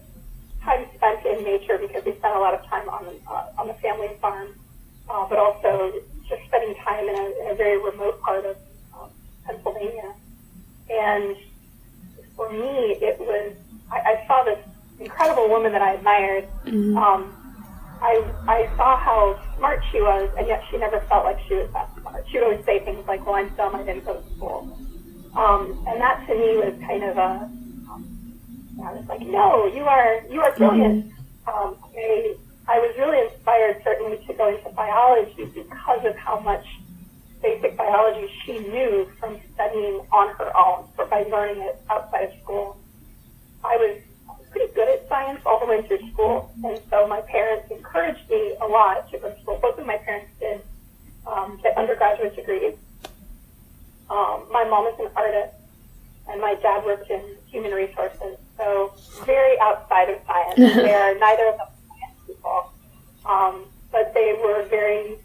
time 0.63 0.87
spent 0.95 1.23
in 1.23 1.43
nature 1.43 1.77
because 1.77 2.03
we 2.03 2.15
spent 2.15 2.35
a 2.35 2.39
lot 2.39 2.55
of 2.55 2.65
time 2.65 2.89
on 2.89 3.05
the, 3.05 3.13
uh, 3.29 3.51
on 3.59 3.67
the 3.67 3.75
family 3.75 4.09
farm, 4.19 4.55
uh, 5.07 5.27
but 5.29 5.37
also 5.37 5.93
just 6.27 6.41
spending 6.47 6.73
time 6.83 7.07
in 7.07 7.15
a, 7.15 7.43
in 7.43 7.51
a 7.51 7.55
very 7.55 7.77
remote 7.77 8.19
part 8.21 8.43
of 8.43 8.57
Pennsylvania. 9.45 10.13
And 10.89 11.35
for 12.35 12.51
me, 12.51 12.97
it 13.01 13.19
was, 13.19 13.53
I, 13.91 13.99
I 13.99 14.27
saw 14.27 14.43
this 14.43 14.59
incredible 14.99 15.49
woman 15.49 15.71
that 15.71 15.81
I 15.81 15.93
admired. 15.93 16.47
Mm-hmm. 16.65 16.97
Um, 16.97 17.33
I, 18.01 18.23
I 18.47 18.75
saw 18.77 18.97
how 18.97 19.39
smart 19.57 19.83
she 19.91 20.01
was, 20.01 20.29
and 20.37 20.47
yet 20.47 20.63
she 20.69 20.77
never 20.77 20.99
felt 21.01 21.23
like 21.23 21.39
she 21.47 21.55
was 21.55 21.69
that 21.73 21.89
smart. 21.99 22.25
She 22.29 22.39
would 22.39 22.45
always 22.45 22.65
say 22.65 22.79
things 22.79 23.05
like, 23.07 23.25
well, 23.25 23.35
I'm 23.35 23.49
dumb, 23.49 23.75
I 23.75 23.83
didn't 23.83 24.05
go 24.05 24.19
to 24.19 24.35
school. 24.35 24.77
Um, 25.35 25.85
and 25.87 26.01
that 26.01 26.25
to 26.27 26.33
me 26.33 26.57
was 26.57 26.73
kind 26.81 27.03
of 27.03 27.17
a, 27.17 27.49
I 28.83 28.93
was 28.93 29.05
like, 29.07 29.21
no, 29.21 29.67
you 29.67 29.83
are 29.83 30.21
you 30.29 30.41
are 30.41 30.55
brilliant. 30.55 31.05
Mm-hmm. 31.05 31.49
Um, 31.49 31.77
I, 31.95 32.35
I 32.67 32.79
was 32.79 32.95
really 32.97 33.19
inspired 33.27 33.81
certainly 33.83 34.17
to 34.25 34.33
go 34.33 34.49
into 34.49 34.69
biology 34.71 35.45
because 35.45 36.05
of 36.05 36.15
how 36.15 36.39
much 36.39 36.65
basic 37.41 37.75
biology 37.77 38.31
she 38.45 38.59
knew 38.59 39.09
from 39.19 39.39
studying 39.53 40.01
on 40.11 40.35
her 40.35 40.55
own, 40.55 40.85
or 40.97 41.05
by 41.05 41.23
learning 41.23 41.61
it 41.61 41.81
outside 41.89 42.23
of 42.23 42.33
school. 42.43 42.77
I 43.63 43.77
was 43.77 44.01
pretty 44.51 44.73
good 44.73 44.89
at 44.89 45.07
science 45.07 45.41
all 45.45 45.59
the 45.59 45.65
way 45.65 45.81
through 45.83 46.07
school, 46.11 46.51
and 46.63 46.79
so 46.89 47.07
my 47.07 47.21
parents 47.21 47.71
encouraged 47.71 48.29
me 48.29 48.55
a 48.61 48.67
lot 48.67 49.09
to 49.11 49.17
go 49.17 49.31
to 49.31 49.41
school. 49.41 49.59
Both 49.61 49.79
of 49.79 49.85
my 49.85 49.97
parents 49.97 50.31
did 50.39 50.61
um, 51.25 51.59
get 51.63 51.77
undergraduate 51.77 52.35
degrees. 52.35 52.75
Um, 54.09 54.45
my 54.51 54.65
mom 54.65 54.87
is 54.87 54.99
an 54.99 55.09
artist, 55.15 55.55
and 56.29 56.41
my 56.41 56.55
dad 56.55 56.83
worked 56.85 57.09
in 57.09 57.21
human 57.47 57.71
resources, 57.71 58.37
so 58.57 58.93
very 59.25 59.59
outside 59.59 60.09
of 60.09 60.19
science. 60.27 60.55
they 60.75 60.93
are 60.93 61.17
neither 61.17 61.47
of 61.47 61.57
them 61.57 61.67
science 61.87 62.19
people, 62.27 62.71
um, 63.25 63.65
but 63.91 64.13
they 64.13 64.37
were 64.43 64.65
very 64.69 65.17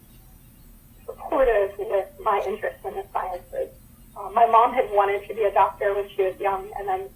supportive 1.07 1.71
with 1.79 2.07
my 2.21 2.43
interest 2.45 2.77
in 2.85 2.93
the 2.93 3.03
sciences. 3.11 3.73
Um, 4.15 4.33
my 4.33 4.45
mom 4.45 4.73
had 4.73 4.85
wanted 4.91 5.27
to 5.27 5.33
be 5.33 5.43
a 5.43 5.51
doctor 5.51 5.95
when 5.95 6.07
she 6.15 6.21
was 6.23 6.39
young, 6.39 6.69
and 6.77 6.87
then 6.87 7.09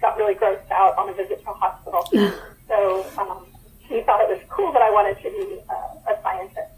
got 0.00 0.16
really 0.16 0.34
grossed 0.34 0.70
out 0.70 0.96
on 0.96 1.08
a 1.10 1.12
visit 1.12 1.42
to 1.44 1.50
a 1.50 1.54
hospital. 1.54 2.08
so 2.68 3.06
um, 3.18 3.46
he 3.80 4.02
thought 4.02 4.20
it 4.20 4.28
was 4.28 4.40
cool 4.48 4.72
that 4.72 4.82
I 4.82 4.90
wanted 4.90 5.16
to 5.22 5.30
be 5.30 5.60
uh, 5.68 6.12
a 6.12 6.22
scientist. 6.22 6.72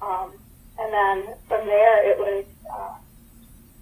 Um, 0.00 0.32
and 0.78 0.92
then 0.92 1.34
from 1.48 1.66
there, 1.66 2.10
it 2.10 2.18
was 2.18 2.44
uh, 2.70 2.94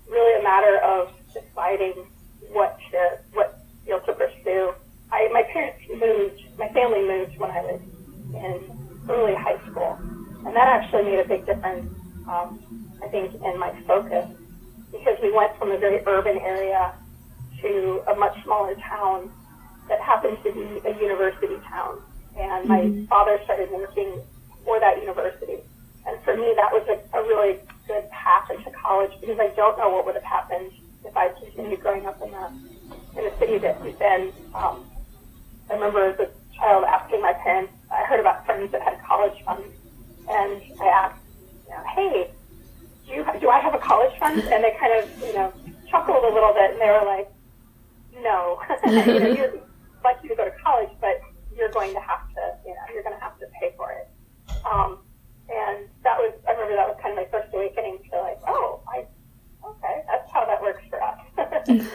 really 0.09 0.41
a 0.41 0.43
matter 0.43 0.79
of 0.79 1.13
deciding 1.33 2.07
what 2.53 2.79
to, 2.91 3.19
what 3.33 3.59
field 3.85 4.05
to 4.07 4.13
pursue. 4.13 4.73
I, 5.11 5.29
my 5.33 5.43
parents 5.43 5.83
moved, 5.91 6.43
my 6.59 6.69
family 6.69 7.03
moved 7.03 7.39
when 7.39 7.51
I 7.51 7.61
was 7.61 7.81
in 8.35 9.09
early 9.11 9.35
high 9.35 9.59
school, 9.71 9.99
and 10.47 10.57
that 10.57 10.69
actually 10.69 11.05
made 11.05 11.19
a 11.19 11.29
big 11.29 11.47
difference. 11.47 11.93
Um, 12.29 12.61
I 13.03 13.09
think 13.09 13.35
in 13.35 13.59
my 13.59 13.73
focus 13.87 14.29
because 14.93 15.17
we 15.23 15.33
went 15.33 15.57
from 15.59 15.73
a 15.73 15.79
very 15.79 16.01
urban 16.07 16.39
area 16.39 16.95
to 17.61 18.03
a 18.09 18.15
much 18.15 18.37
smaller 18.45 18.75
town 18.77 19.31
that 19.89 20.01
happened 20.01 20.39
to 20.45 20.53
be 20.53 20.89
a 20.89 20.95
university 21.01 21.57
town. 21.69 22.01
And 22.37 22.69
my 22.69 22.81
mm-hmm. 22.81 23.05
father 23.07 23.41
started 23.45 23.71
working 23.71 24.21
for 24.65 24.79
that 24.81 24.99
university. 25.01 25.59
And 26.07 26.21
for 26.23 26.37
me, 26.37 26.53
that 26.57 26.73
was 26.73 26.87
a, 26.89 27.19
a 27.19 27.23
really 27.23 27.59
good 27.87 28.09
path 28.11 28.51
into 28.51 28.71
college 28.71 29.13
because 29.21 29.39
I 29.39 29.49
don't 29.49 29.79
know 29.79 29.91
what 29.91 30.05
would 30.07 30.15
have 30.15 30.25
happened 30.25 30.73
if 31.05 31.17
I 31.17 31.29
continued 31.29 31.81
growing 31.81 32.07
up 32.07 32.21
in 32.23 32.31
the 32.31 32.47
in 33.19 33.25
the 33.25 33.33
city 33.39 33.59
that 33.59 33.81
we've 33.83 33.99
been. 33.99 34.33
Um, 34.55 34.85
I 35.71 35.75
remember 35.75 36.07
as 36.07 36.19
a 36.19 36.31
child 36.57 36.85
asking 36.85 37.21
my 37.21 37.33
parents. 37.35 37.73
I 37.91 38.05
heard 38.05 38.21
about 38.21 38.47
friends 38.47 38.73
that 38.73 38.83
had 38.83 39.03
college 39.05 39.43
funds, 39.45 39.69
and 40.29 40.63
I 40.81 40.87
asked, 40.87 41.23
you 41.69 41.75
know, 41.75 41.85
"Hey, 41.95 42.31
do 43.07 43.13
you 43.13 43.27
do 43.41 43.49
I 43.51 43.59
have 43.59 43.75
a 43.75 43.79
fund?" 44.41 44.53
And 44.53 44.65
they 44.65 44.77
kind 44.79 45.03
of, 45.03 45.21
you 45.21 45.35
know, 45.35 45.53
chuckled 45.91 46.25
a 46.25 46.33
little 46.33 46.55
bit, 46.55 46.73
and 46.73 46.81
they 46.81 46.91
were 46.91 47.05
like, 47.05 47.33
no, 48.23 48.61
you 48.87 48.93
know, 48.93 49.27
you'd 49.27 49.61
like 50.05 50.17
you 50.23 50.29
to 50.31 50.37
go 50.37 50.45
to 50.45 50.53
college, 50.63 50.91
but 51.01 51.21
you're 51.57 51.71
going 51.71 51.93
to 51.93 52.01
have 52.01 52.29
to, 52.35 52.57
you 52.65 52.73
know, 52.73 52.81
you're 52.93 53.03
going 53.03 53.15
to 53.15 53.23
have 53.23 53.39
to 53.39 53.47
pay 53.61 53.73
for 53.77 53.93
it. 53.93 54.09
Um, 54.71 54.99
and 55.49 55.89
that 56.03 56.19
was, 56.19 56.33
I 56.49 56.53
remember 56.53 56.77
that 56.77 56.89
was 56.89 56.99
kind 57.03 57.19
of 57.19 57.25
my 57.25 57.31
first 57.31 57.53
awakening 57.53 57.99
to 58.11 58.21
like, 58.21 58.39
oh, 58.47 58.81
I, 58.89 59.07
okay, 59.67 60.03
that's 60.09 60.31
how 60.33 60.45
that 60.47 60.63
works 60.63 60.83
for 60.89 61.03
us. 61.03 61.87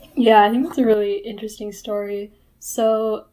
yeah, 0.14 0.42
I 0.42 0.50
think 0.50 0.66
it's 0.68 0.78
a 0.78 0.84
really 0.84 1.18
interesting 1.18 1.72
story. 1.72 2.32
So, 2.60 3.26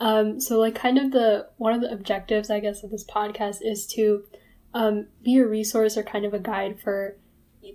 um, 0.00 0.40
so 0.40 0.58
like 0.58 0.74
kind 0.74 0.98
of 0.98 1.10
the 1.10 1.48
one 1.56 1.74
of 1.74 1.80
the 1.80 1.90
objectives, 1.92 2.50
I 2.50 2.60
guess, 2.60 2.84
of 2.84 2.90
this 2.90 3.04
podcast 3.04 3.58
is 3.60 3.86
to 3.88 4.24
um, 4.74 5.06
be 5.22 5.38
a 5.38 5.46
resource 5.46 5.96
or 5.96 6.02
kind 6.02 6.24
of 6.24 6.34
a 6.34 6.38
guide 6.38 6.80
for 6.80 7.16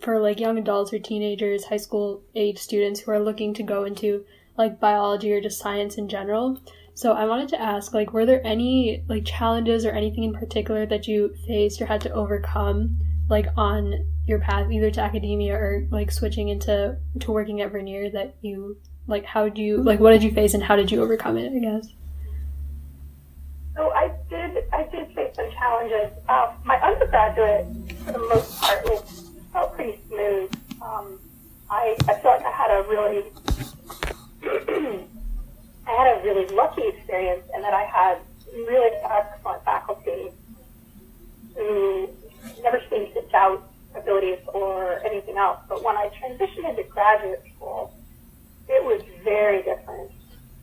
for 0.01 0.19
like 0.19 0.39
young 0.39 0.57
adults 0.57 0.93
or 0.93 0.99
teenagers, 0.99 1.65
high 1.65 1.77
school 1.77 2.23
age 2.35 2.57
students 2.57 2.99
who 2.99 3.11
are 3.11 3.19
looking 3.19 3.53
to 3.53 3.63
go 3.63 3.83
into 3.83 4.25
like 4.57 4.79
biology 4.79 5.31
or 5.31 5.41
just 5.41 5.59
science 5.59 5.97
in 5.97 6.07
general. 6.07 6.59
So 6.95 7.13
I 7.13 7.25
wanted 7.25 7.49
to 7.49 7.61
ask 7.61 7.93
like 7.93 8.13
were 8.13 8.25
there 8.25 8.45
any 8.45 9.03
like 9.07 9.25
challenges 9.25 9.85
or 9.85 9.91
anything 9.91 10.23
in 10.23 10.33
particular 10.33 10.85
that 10.85 11.07
you 11.07 11.35
faced 11.47 11.81
or 11.81 11.85
had 11.85 12.01
to 12.01 12.11
overcome 12.11 12.99
like 13.29 13.47
on 13.57 14.07
your 14.25 14.39
path 14.39 14.71
either 14.71 14.91
to 14.91 15.01
academia 15.01 15.55
or 15.55 15.87
like 15.89 16.11
switching 16.11 16.49
into 16.49 16.97
to 17.19 17.31
working 17.31 17.61
at 17.61 17.71
Vernier 17.71 18.09
that 18.11 18.35
you 18.41 18.77
like 19.07 19.25
how 19.25 19.45
did 19.45 19.57
you 19.57 19.81
like 19.81 19.99
what 19.99 20.11
did 20.11 20.23
you 20.23 20.31
face 20.31 20.53
and 20.53 20.63
how 20.63 20.75
did 20.75 20.91
you 20.91 21.01
overcome 21.01 21.37
it, 21.37 21.51
I 21.51 21.59
guess? 21.59 21.87
So 23.75 23.91
I 23.91 24.11
did 24.29 24.63
I 24.71 24.83
did 24.83 25.12
challenges. 25.63 26.11
Um, 26.27 26.49
my 26.65 26.77
undergraduate 26.81 27.65
for 28.05 28.11
the 28.11 28.19
most 28.19 28.59
part 28.59 28.83
was 28.85 29.29
felt 29.53 29.75
pretty 29.75 29.99
smooth. 30.07 30.51
Um, 30.81 31.19
I, 31.69 31.95
I 32.07 32.19
feel 32.19 32.31
like 32.31 32.45
I 32.45 32.51
had 32.51 32.71
a 32.71 32.83
really, 32.89 33.23
I 35.87 35.91
had 35.91 36.17
a 36.17 36.23
really 36.23 36.53
lucky 36.53 36.83
experience 36.87 37.43
in 37.55 37.61
that 37.61 37.73
I 37.73 37.83
had 37.85 38.19
really 38.53 38.91
excellent 39.03 39.63
faculty 39.63 40.31
who 41.55 42.09
never 42.61 42.81
seemed 42.89 43.13
to 43.13 43.21
doubt 43.31 43.69
abilities 43.95 44.39
or 44.53 44.99
anything 45.05 45.37
else. 45.37 45.59
But 45.69 45.83
when 45.83 45.95
I 45.95 46.09
transitioned 46.21 46.69
into 46.69 46.83
graduate 46.83 47.43
school, 47.55 47.93
it 48.67 48.83
was 48.83 49.01
very 49.23 49.63
different. 49.63 50.11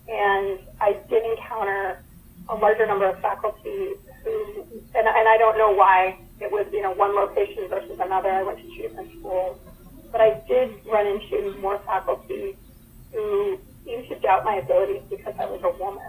And 0.09 0.59
I 0.81 0.99
did 1.09 1.25
encounter 1.25 2.03
a 2.49 2.57
larger 2.57 2.87
number 2.87 3.07
of 3.07 3.19
faculty 3.21 3.95
and, 4.27 5.07
and 5.07 5.29
I 5.29 5.37
don't 5.39 5.59
know 5.59 5.73
why 5.73 6.19
it 6.41 6.51
was, 6.51 6.67
you 6.73 6.83
know, 6.83 6.93
one 6.93 7.15
location 7.15 7.69
versus 7.69 7.99
another. 8.01 8.31
I 8.31 8.43
went 8.43 8.59
to 8.59 8.65
two 8.65 8.83
different 8.83 9.13
schools. 9.19 9.59
But 10.11 10.21
I 10.21 10.43
did 10.49 10.75
run 10.87 11.07
into 11.07 11.57
more 11.61 11.79
faculty 11.81 12.57
who 13.13 13.59
seemed 13.85 14.09
to 14.09 14.19
doubt 14.19 14.45
my 14.45 14.57
abilities 14.57 15.03
because 15.09 15.35
I 15.39 15.47
was 15.47 15.61
a 15.63 15.71
woman. 15.79 16.03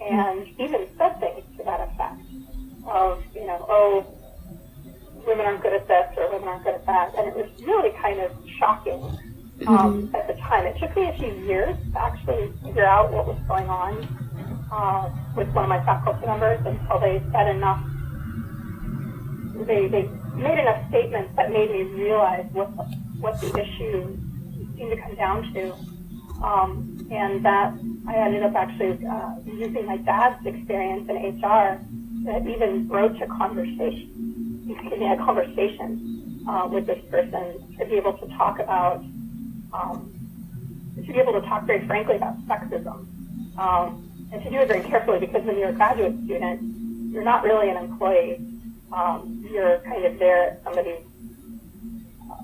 And 0.00 0.46
even 0.60 0.86
said 0.96 1.18
things 1.18 1.44
to 1.56 1.64
that 1.64 1.80
effect 1.80 2.20
of, 2.86 3.22
you 3.34 3.46
know, 3.46 3.66
oh, 3.68 4.06
women 5.26 5.44
aren't 5.44 5.62
good 5.62 5.72
at 5.72 5.88
this 5.88 6.16
or 6.16 6.30
women 6.30 6.48
aren't 6.48 6.64
good 6.64 6.74
at 6.74 6.86
that. 6.86 7.14
And 7.16 7.28
it 7.28 7.34
was 7.34 7.50
really 7.62 7.90
kind 8.00 8.20
of 8.20 8.30
shocking 8.58 9.02
um, 9.66 10.06
mm-hmm. 10.06 10.14
at 10.14 10.28
the 10.28 10.34
time. 10.34 10.66
It 10.66 10.78
took 10.78 10.94
me 10.94 11.08
a 11.08 11.12
few 11.18 11.34
years 11.46 11.76
to 11.92 12.00
actually 12.00 12.52
figure 12.62 12.84
out 12.84 13.12
what 13.12 13.26
was 13.26 13.38
going 13.48 13.68
on 13.68 14.27
uh, 14.70 15.10
with 15.36 15.48
one 15.50 15.64
of 15.64 15.68
my 15.68 15.84
faculty 15.84 16.26
members 16.26 16.60
until 16.64 17.00
they 17.00 17.22
said 17.32 17.48
enough 17.48 17.82
they, 19.66 19.88
they 19.88 20.08
made 20.34 20.58
enough 20.58 20.88
statements 20.88 21.32
that 21.36 21.50
made 21.50 21.70
me 21.70 21.82
realize 21.82 22.46
what 22.52 22.74
the, 22.76 22.82
what 23.20 23.40
the 23.40 23.48
issue 23.58 24.16
seemed 24.76 24.90
to 24.90 24.96
come 24.96 25.14
down 25.16 25.52
to. 25.54 25.74
Um, 26.42 27.08
and 27.10 27.44
that 27.44 27.74
I 28.06 28.16
ended 28.16 28.44
up 28.44 28.54
actually 28.54 29.04
uh, 29.06 29.34
using 29.44 29.86
my 29.86 29.96
dad's 29.96 30.44
experience 30.46 31.08
in 31.08 31.16
HR 31.16 31.80
to 32.26 32.48
even 32.48 32.86
broach 32.86 33.20
a 33.20 33.26
conversation, 33.26 34.68
excuse 34.70 35.00
me, 35.00 35.10
a 35.10 35.16
conversation 35.16 36.44
uh, 36.48 36.68
with 36.70 36.86
this 36.86 36.98
person 37.10 37.76
to 37.78 37.86
be 37.86 37.96
able 37.96 38.16
to 38.18 38.26
talk 38.36 38.60
about, 38.60 38.98
um, 39.72 40.12
to 40.96 41.12
be 41.12 41.18
able 41.18 41.32
to 41.32 41.40
talk 41.42 41.64
very 41.66 41.84
frankly 41.86 42.16
about 42.16 42.38
sexism. 42.46 43.06
Um, 43.58 44.07
and 44.32 44.42
to 44.42 44.50
do 44.50 44.56
it 44.56 44.68
very 44.68 44.82
carefully 44.88 45.18
because 45.20 45.42
when 45.44 45.58
you're 45.58 45.70
a 45.70 45.72
graduate 45.72 46.14
student, 46.24 46.60
you're 47.12 47.24
not 47.24 47.42
really 47.44 47.70
an 47.70 47.76
employee 47.76 48.58
um, 48.92 49.46
you're 49.50 49.78
kind 49.80 50.04
of 50.04 50.18
there 50.18 50.50
at 50.50 50.64
somebody's 50.64 51.00
uh, 52.30 52.42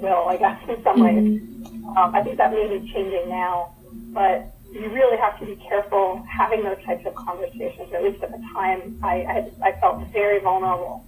will, 0.00 0.28
I 0.28 0.36
guess, 0.36 0.60
in 0.68 0.82
some 0.82 1.00
ways. 1.00 1.40
Mm-hmm. 1.40 1.96
Um, 1.96 2.14
I 2.14 2.22
think 2.22 2.36
that 2.38 2.52
may 2.52 2.78
be 2.78 2.92
changing 2.92 3.28
now, 3.28 3.74
but 4.12 4.54
you 4.72 4.90
really 4.90 5.16
have 5.18 5.38
to 5.40 5.46
be 5.46 5.56
careful 5.56 6.24
having 6.28 6.62
those 6.62 6.82
types 6.84 7.06
of 7.06 7.14
conversations. 7.14 7.92
At 7.92 8.02
least 8.02 8.22
at 8.22 8.30
the 8.30 8.42
time, 8.52 8.98
I, 9.02 9.50
I, 9.62 9.68
I 9.68 9.80
felt 9.80 10.06
very 10.12 10.40
vulnerable. 10.40 11.04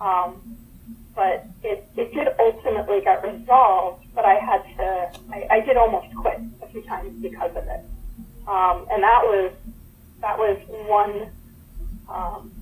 Um, 0.00 0.56
but 1.14 1.46
it, 1.62 1.86
it 1.96 2.12
did 2.12 2.28
ultimately 2.40 3.00
get 3.00 3.22
resolved, 3.22 4.04
but 4.14 4.24
I 4.24 4.34
had 4.34 4.62
to, 4.76 5.18
I, 5.32 5.46
I 5.50 5.60
did 5.60 5.76
almost 5.76 6.12
quit 6.16 6.40
a 6.62 6.66
few 6.68 6.82
times 6.82 7.20
because 7.22 7.50
of 7.50 7.64
it. 7.64 7.84
Um, 8.46 8.86
and 8.90 9.02
that 9.02 9.22
was, 9.24 9.52
that 10.20 10.38
was 10.38 10.58
one, 10.86 11.30
um, 12.08 12.52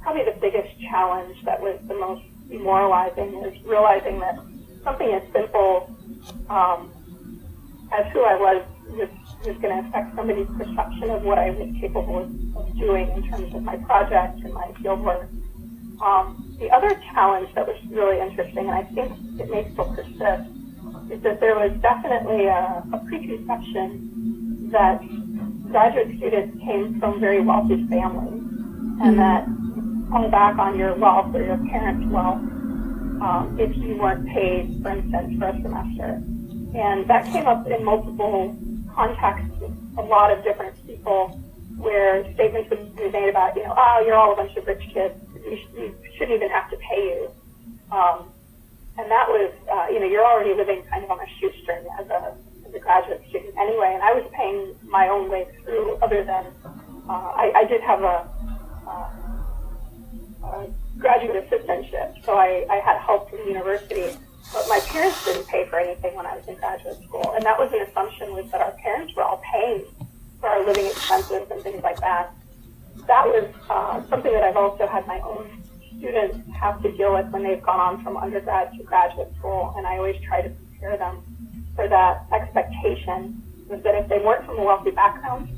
probably 0.00 0.24
the 0.24 0.38
biggest 0.40 0.80
challenge 0.80 1.36
that 1.44 1.60
was 1.60 1.78
the 1.88 1.94
most 1.94 2.22
demoralizing 2.48 3.42
is 3.44 3.62
realizing 3.64 4.20
that 4.20 4.38
something 4.84 5.08
as 5.12 5.22
simple 5.32 5.94
um, 6.48 6.92
as 7.92 8.10
who 8.12 8.22
I 8.22 8.36
was 8.36 8.64
was, 8.90 9.08
was 9.44 9.56
going 9.58 9.82
to 9.82 9.88
affect 9.88 10.14
somebody's 10.14 10.48
perception 10.56 11.10
of 11.10 11.22
what 11.22 11.38
I 11.38 11.50
was 11.50 11.74
capable 11.80 12.24
of, 12.24 12.78
doing 12.78 13.10
in 13.10 13.30
terms 13.30 13.54
of 13.54 13.62
my 13.62 13.76
project 13.76 14.40
and 14.40 14.52
my 14.52 14.66
fieldwork. 14.82 15.28
Um, 16.02 16.56
the 16.58 16.68
other 16.70 16.94
challenge 17.12 17.48
that 17.54 17.66
was 17.66 17.76
really 17.90 18.20
interesting, 18.20 18.68
and 18.68 18.70
I 18.70 18.82
think 18.94 19.12
it 19.40 19.50
may 19.50 19.70
still 19.72 19.94
persist, 19.94 20.50
is 21.10 21.22
that 21.22 21.40
there 21.40 21.54
was 21.54 21.72
definitely 21.80 22.46
a, 22.46 22.82
a 22.92 22.98
preconception 23.06 24.70
that 24.72 25.00
graduate 25.72 26.16
students 26.18 26.62
came 26.62 27.00
from 27.00 27.18
very 27.18 27.40
wealthy 27.40 27.86
families 27.88 28.42
and 29.02 29.18
that 29.18 29.46
fall 30.10 30.28
back 30.28 30.58
on 30.58 30.78
your 30.78 30.94
wealth 30.94 31.34
or 31.34 31.42
your 31.42 31.56
parents' 31.72 32.06
wealth 32.12 32.38
um, 33.24 33.56
if 33.58 33.74
you 33.76 33.96
weren't 33.96 34.26
paid, 34.28 34.78
for 34.82 34.90
instance, 34.90 35.38
for 35.38 35.48
a 35.48 35.62
semester. 35.62 36.22
And 36.76 37.08
that 37.08 37.24
came 37.32 37.46
up 37.46 37.66
in 37.66 37.84
multiple 37.84 38.56
contexts 38.94 39.50
with 39.60 39.72
a 39.96 40.02
lot 40.02 40.30
of 40.30 40.44
different 40.44 40.74
people 40.86 41.40
where 41.78 42.22
statements 42.34 42.68
would 42.68 42.94
be 42.94 43.08
made 43.08 43.30
about, 43.30 43.56
you 43.56 43.64
know, 43.64 43.74
oh, 43.76 44.04
you're 44.06 44.14
all 44.14 44.32
a 44.32 44.36
bunch 44.36 44.54
of 44.56 44.66
rich 44.66 44.82
kids. 44.92 45.14
We, 45.34 45.56
sh- 45.56 45.74
we 45.74 45.94
shouldn't 46.18 46.36
even 46.36 46.50
have 46.50 46.70
to 46.70 46.76
pay 46.76 47.02
you. 47.16 47.30
Um, 47.90 48.28
and 48.98 49.10
that 49.10 49.26
was, 49.28 49.52
uh, 49.72 49.86
you 49.90 50.00
know, 50.00 50.06
you're 50.06 50.24
already 50.24 50.54
living 50.54 50.82
kind 50.90 51.02
of 51.02 51.10
on 51.10 51.20
a 51.20 51.26
shoestring 51.40 51.86
as 51.98 52.08
a 52.10 52.36
graduate 52.82 53.22
student 53.28 53.54
anyway. 53.58 53.92
And 53.94 54.02
I 54.02 54.12
was 54.12 54.28
paying 54.32 54.74
my 54.84 55.08
own 55.08 55.30
way 55.30 55.46
through 55.64 55.96
other 55.96 56.24
than, 56.24 56.46
uh, 57.08 57.32
I, 57.34 57.52
I 57.56 57.64
did 57.64 57.80
have 57.82 58.02
a, 58.02 58.28
uh, 58.86 59.10
a 60.44 60.66
graduate 60.98 61.48
assistantship, 61.48 62.24
so 62.24 62.34
I, 62.34 62.66
I 62.70 62.76
had 62.76 62.98
help 62.98 63.30
from 63.30 63.38
the 63.40 63.46
university. 63.46 64.16
But 64.52 64.68
my 64.68 64.80
parents 64.86 65.24
didn't 65.24 65.46
pay 65.46 65.66
for 65.66 65.78
anything 65.78 66.14
when 66.14 66.26
I 66.26 66.36
was 66.36 66.46
in 66.46 66.56
graduate 66.56 67.02
school, 67.04 67.32
and 67.34 67.44
that 67.44 67.58
was 67.58 67.72
an 67.72 67.80
assumption 67.82 68.34
was 68.34 68.50
that 68.50 68.60
our 68.60 68.72
parents 68.72 69.14
were 69.14 69.22
all 69.22 69.40
paying 69.52 69.84
for 70.40 70.48
our 70.48 70.66
living 70.66 70.86
expenses 70.86 71.48
and 71.50 71.62
things 71.62 71.82
like 71.82 72.00
that. 72.00 72.34
That 73.06 73.26
was 73.26 73.48
uh, 73.70 74.02
something 74.08 74.32
that 74.32 74.42
I've 74.42 74.56
also 74.56 74.86
had 74.86 75.06
my 75.06 75.20
own 75.20 75.62
students 75.98 76.36
have 76.52 76.82
to 76.82 76.90
deal 76.92 77.14
with 77.14 77.30
when 77.30 77.44
they've 77.44 77.62
gone 77.62 77.80
on 77.80 78.02
from 78.02 78.16
undergrad 78.16 78.72
to 78.76 78.82
graduate 78.82 79.28
school, 79.38 79.72
and 79.76 79.86
I 79.86 79.96
always 79.96 80.20
try 80.22 80.42
to 80.42 80.50
prepare 80.50 80.98
them 80.98 81.22
for 81.74 81.88
that 81.88 82.26
expectation 82.32 83.42
was 83.68 83.82
that 83.82 83.94
if 83.94 84.08
they 84.08 84.18
weren't 84.18 84.44
from 84.44 84.58
a 84.58 84.64
wealthy 84.64 84.90
background, 84.90 85.48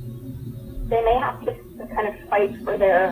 they 0.88 1.02
may 1.02 1.18
have 1.18 1.40
to 1.44 1.54
kind 1.94 2.09
of 2.09 2.28
fight 2.28 2.54
for 2.62 2.78
their 2.78 3.11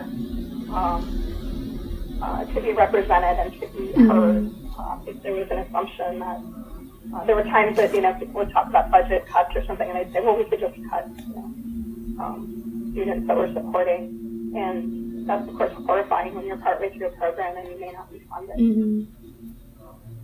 um, 0.71 2.19
uh, 2.21 2.45
to 2.45 2.61
be 2.61 2.71
represented 2.71 3.39
and 3.39 3.53
to 3.59 3.67
be 3.67 3.91
heard. 4.07 4.49
Uh, 4.77 4.97
if 5.05 5.21
there 5.21 5.33
was 5.33 5.47
an 5.51 5.59
assumption 5.59 6.19
that 6.19 6.41
uh, 7.13 7.25
there 7.25 7.35
were 7.35 7.43
times 7.43 7.75
that 7.75 7.93
you 7.93 8.01
know 8.01 8.13
people 8.13 8.35
would 8.35 8.51
talk 8.51 8.67
about 8.67 8.89
budget 8.89 9.25
cuts 9.27 9.51
or 9.55 9.63
something, 9.65 9.87
and 9.89 9.97
they'd 9.97 10.13
say, 10.13 10.21
"Well, 10.23 10.37
we 10.37 10.45
could 10.45 10.59
just 10.59 10.75
cut 10.89 11.07
you 11.27 11.35
know, 11.35 12.23
um, 12.23 12.89
students 12.93 13.27
that 13.27 13.37
we're 13.37 13.53
supporting," 13.53 14.53
and 14.55 15.27
that's 15.27 15.47
of 15.47 15.55
course 15.55 15.73
horrifying 15.85 16.33
when 16.33 16.45
you're 16.45 16.57
partway 16.57 16.95
through 16.95 17.07
a 17.07 17.11
program 17.11 17.57
and 17.57 17.67
you 17.67 17.79
may 17.79 17.91
not 17.91 18.11
be 18.11 18.19
funded. 18.29 18.57
Mm-hmm. 18.57 19.22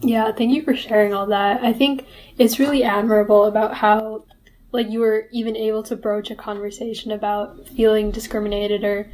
Yeah, 0.01 0.31
thank 0.31 0.53
you 0.53 0.63
for 0.63 0.75
sharing 0.75 1.13
all 1.13 1.27
that. 1.27 1.63
I 1.63 1.73
think 1.73 2.05
it's 2.37 2.59
really 2.59 2.83
admirable 2.83 3.45
about 3.45 3.73
how 3.75 4.25
like 4.71 4.89
you 4.89 4.99
were 4.99 5.27
even 5.31 5.55
able 5.55 5.83
to 5.83 5.95
broach 5.95 6.31
a 6.31 6.35
conversation 6.35 7.11
about 7.11 7.67
feeling 7.67 8.11
discriminated 8.11 8.83
or 8.83 9.11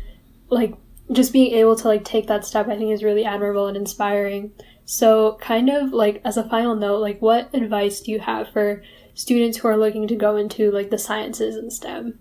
like 0.49 0.75
just 1.11 1.33
being 1.33 1.53
able 1.53 1.75
to 1.75 1.87
like 1.87 2.03
take 2.03 2.27
that 2.27 2.45
step 2.45 2.67
I 2.67 2.75
think 2.75 2.91
is 2.91 3.03
really 3.03 3.25
admirable 3.25 3.67
and 3.67 3.77
inspiring. 3.77 4.51
So 4.85 5.37
kind 5.41 5.69
of 5.69 5.91
like 5.91 6.21
as 6.23 6.37
a 6.37 6.47
final 6.47 6.75
note, 6.75 6.99
like 6.99 7.19
what 7.21 7.53
advice 7.53 8.01
do 8.01 8.11
you 8.11 8.19
have 8.19 8.49
for 8.49 8.83
students 9.15 9.57
who 9.57 9.67
are 9.67 9.77
looking 9.77 10.07
to 10.07 10.15
go 10.15 10.35
into 10.35 10.71
like 10.71 10.91
the 10.91 10.99
sciences 10.99 11.55
and 11.55 11.73
STEM? 11.73 12.19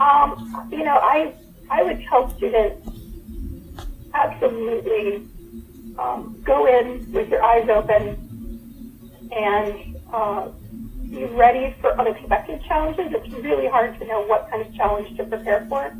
Um, 0.00 0.68
you 0.72 0.84
know, 0.84 0.96
I 0.96 1.34
I 1.68 1.82
would 1.82 2.02
tell 2.04 2.34
students 2.36 2.88
absolutely 4.14 5.28
um, 5.98 6.40
go 6.44 6.66
in 6.66 7.10
with 7.12 7.28
your 7.28 7.42
eyes 7.42 7.68
open 7.68 8.20
and 9.32 9.96
uh, 10.12 10.48
be 11.10 11.24
ready 11.26 11.74
for 11.80 11.98
unexpected 11.98 12.62
challenges. 12.64 13.12
It's 13.12 13.32
really 13.34 13.68
hard 13.68 13.98
to 13.98 14.06
know 14.06 14.22
what 14.22 14.50
kind 14.50 14.66
of 14.66 14.74
challenge 14.74 15.16
to 15.16 15.24
prepare 15.24 15.66
for. 15.68 15.92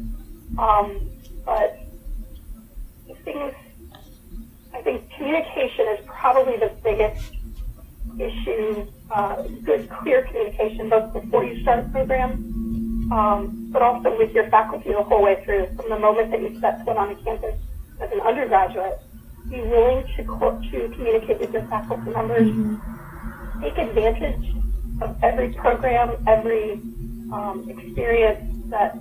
Um, 0.59 1.09
but 1.45 1.79
things, 3.25 3.55
I 4.73 4.81
think 4.83 5.11
communication 5.17 5.89
is 5.89 6.01
probably 6.07 6.57
the 6.57 6.73
biggest 6.83 7.35
issue. 8.19 8.87
Uh, 9.11 9.43
good, 9.65 9.89
clear 9.91 10.23
communication 10.23 10.89
both 10.89 11.13
before 11.13 11.45
you 11.45 11.61
start 11.63 11.81
a 11.81 11.89
program, 11.91 12.33
um, 13.13 13.69
but 13.71 13.83
also 13.83 14.17
with 14.17 14.33
your 14.33 14.49
faculty 14.51 14.91
the 14.93 15.03
whole 15.03 15.23
way 15.23 15.43
through. 15.45 15.67
From 15.77 15.91
the 15.91 15.99
moment 15.99 16.31
that 16.31 16.41
you 16.41 16.59
set 16.61 16.85
foot 16.85 16.97
on 16.97 17.11
a 17.11 17.15
campus 17.17 17.55
as 18.01 18.11
an 18.11 18.21
undergraduate, 18.21 19.01
be 19.49 19.61
willing 19.61 20.05
to 20.17 20.25
co- 20.25 20.61
to 20.71 20.89
communicate 20.95 21.41
with 21.41 21.53
your 21.53 21.67
faculty 21.67 22.11
members. 22.11 22.49
Mm-hmm. 22.49 23.63
Take 23.63 23.79
advantage 23.79 24.55
of 25.01 25.17
every 25.23 25.53
program, 25.55 26.17
every 26.27 26.73
um, 27.33 27.65
experience 27.69 28.45
that 28.71 28.97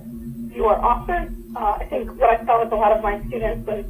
you 0.54 0.66
are 0.66 0.80
offered. 0.82 1.34
Uh, 1.56 1.76
I 1.80 1.84
think 1.84 2.10
what 2.18 2.40
I 2.40 2.44
saw 2.44 2.62
with 2.62 2.72
a 2.72 2.76
lot 2.76 2.92
of 2.92 3.02
my 3.02 3.18
students 3.26 3.66
was 3.66 3.84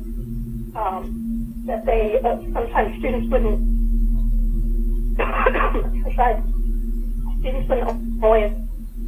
um, 0.76 1.62
that 1.66 1.84
they 1.86 2.18
uh, 2.24 2.36
sometimes 2.52 2.98
students 2.98 3.30
wouldn't 3.30 3.74
students 7.40 7.68
wouldn't 7.68 8.22
always 8.22 8.52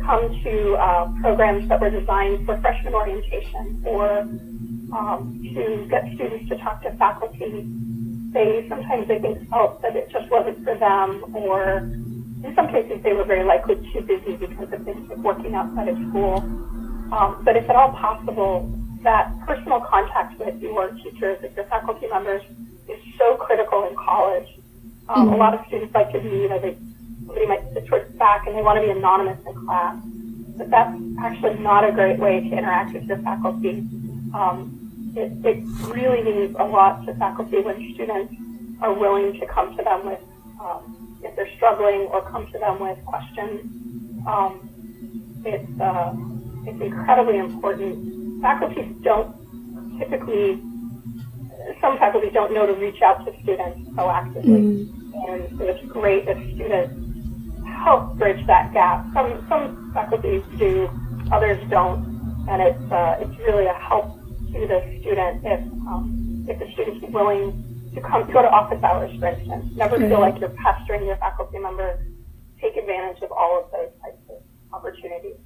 come 0.04 0.42
to 0.42 0.74
uh, 0.74 1.08
programs 1.20 1.68
that 1.68 1.80
were 1.80 1.90
designed 1.90 2.44
for 2.46 2.58
freshman 2.60 2.94
orientation 2.94 3.82
or 3.84 4.26
um, 4.92 5.40
to 5.54 5.86
get 5.90 6.04
students 6.14 6.48
to 6.48 6.56
talk 6.58 6.82
to 6.82 6.92
faculty. 6.96 7.66
They 8.32 8.66
sometimes 8.68 9.08
they 9.08 9.18
think 9.18 9.48
felt 9.48 9.80
that 9.82 9.96
it 9.96 10.10
just 10.10 10.30
wasn't 10.30 10.62
for 10.64 10.76
them 10.76 11.24
or 11.34 11.88
in 12.44 12.54
some 12.54 12.68
cases, 12.68 13.02
they 13.02 13.12
were 13.12 13.24
very 13.24 13.44
likely 13.44 13.76
too 13.92 14.02
busy 14.02 14.36
because 14.36 14.72
of 14.72 14.84
things 14.84 15.08
like 15.08 15.18
working 15.18 15.54
outside 15.54 15.88
of 15.88 15.96
school. 16.08 16.38
Um, 17.12 17.42
but 17.44 17.56
if 17.56 17.68
at 17.68 17.76
all 17.76 17.92
possible, 17.92 18.70
that 19.02 19.32
personal 19.46 19.80
contact 19.80 20.38
with 20.38 20.60
your 20.60 20.90
teachers, 21.02 21.38
with 21.42 21.56
your 21.56 21.64
faculty 21.66 22.06
members, 22.08 22.42
is 22.88 22.98
so 23.18 23.36
critical 23.36 23.88
in 23.88 23.96
college. 23.96 24.48
Um, 25.08 25.26
mm-hmm. 25.26 25.34
A 25.34 25.36
lot 25.36 25.54
of 25.54 25.66
students 25.66 25.94
like 25.94 26.12
to 26.12 26.20
be, 26.20 26.28
you 26.28 26.48
know, 26.48 26.60
they, 26.60 26.76
somebody 27.26 27.46
might 27.46 27.62
sit 27.72 27.86
towards 27.86 28.10
the 28.12 28.18
back 28.18 28.46
and 28.46 28.56
they 28.56 28.62
want 28.62 28.78
to 28.78 28.82
be 28.82 28.90
anonymous 28.90 29.38
in 29.46 29.54
class. 29.66 29.96
But 30.56 30.70
that's 30.70 30.98
actually 31.20 31.58
not 31.58 31.88
a 31.88 31.92
great 31.92 32.18
way 32.18 32.40
to 32.40 32.46
interact 32.46 32.94
with 32.94 33.04
your 33.04 33.18
faculty. 33.18 33.86
Um, 34.36 35.12
it, 35.16 35.32
it 35.44 35.64
really 35.88 36.22
means 36.22 36.56
a 36.58 36.64
lot 36.64 37.06
to 37.06 37.14
faculty 37.14 37.60
when 37.60 37.94
students 37.94 38.34
are 38.82 38.92
willing 38.92 39.40
to 39.40 39.46
come 39.46 39.74
to 39.76 39.82
them 39.82 40.04
with 40.04 40.20
um, 40.60 41.18
if 41.22 41.34
they're 41.36 41.50
struggling 41.56 42.02
or 42.12 42.20
come 42.30 42.46
to 42.52 42.58
them 42.58 42.78
with 42.80 42.98
questions. 43.04 43.60
Um, 44.26 45.40
it's, 45.44 45.80
uh, 45.80 46.12
it's 46.66 46.82
incredibly 46.82 47.38
important. 47.38 48.42
Faculty 48.42 48.94
don't 49.02 49.34
typically, 49.98 50.60
some 51.80 51.98
faculty 51.98 52.30
don't 52.30 52.52
know 52.52 52.66
to 52.66 52.74
reach 52.74 53.00
out 53.00 53.24
to 53.24 53.32
students 53.42 53.88
proactively. 53.90 54.44
Mm. 54.44 55.28
And 55.28 55.58
so 55.58 55.64
it's 55.64 55.84
great 55.90 56.28
if 56.28 56.36
students 56.54 56.92
help 57.66 58.18
bridge 58.18 58.46
that 58.46 58.72
gap. 58.74 59.06
Some, 59.14 59.46
some 59.48 59.92
faculty 59.94 60.42
do, 60.58 60.90
others 61.32 61.58
don't. 61.70 62.14
And 62.48 62.62
it's, 62.62 62.92
uh, 62.92 63.16
it's 63.20 63.38
really 63.38 63.66
a 63.66 63.74
help 63.74 64.15
to 64.60 64.66
the 64.66 64.98
student 65.00 65.44
if, 65.44 65.60
um, 65.86 66.44
if 66.48 66.58
the 66.58 66.70
student's 66.72 67.06
willing 67.12 67.90
to 67.94 68.00
come 68.00 68.30
go 68.30 68.42
to 68.42 68.48
office 68.48 68.82
hours, 68.82 69.18
for 69.18 69.28
instance. 69.28 69.74
Never 69.74 69.98
feel 69.98 70.20
like 70.20 70.38
you're 70.38 70.50
pestering 70.50 71.06
your 71.06 71.16
faculty 71.16 71.58
members. 71.58 71.98
Take 72.60 72.76
advantage 72.76 73.22
of 73.22 73.32
all 73.32 73.64
of 73.64 73.70
those 73.70 73.90
types 74.02 74.18
of 74.28 74.42
opportunities. 74.72 75.36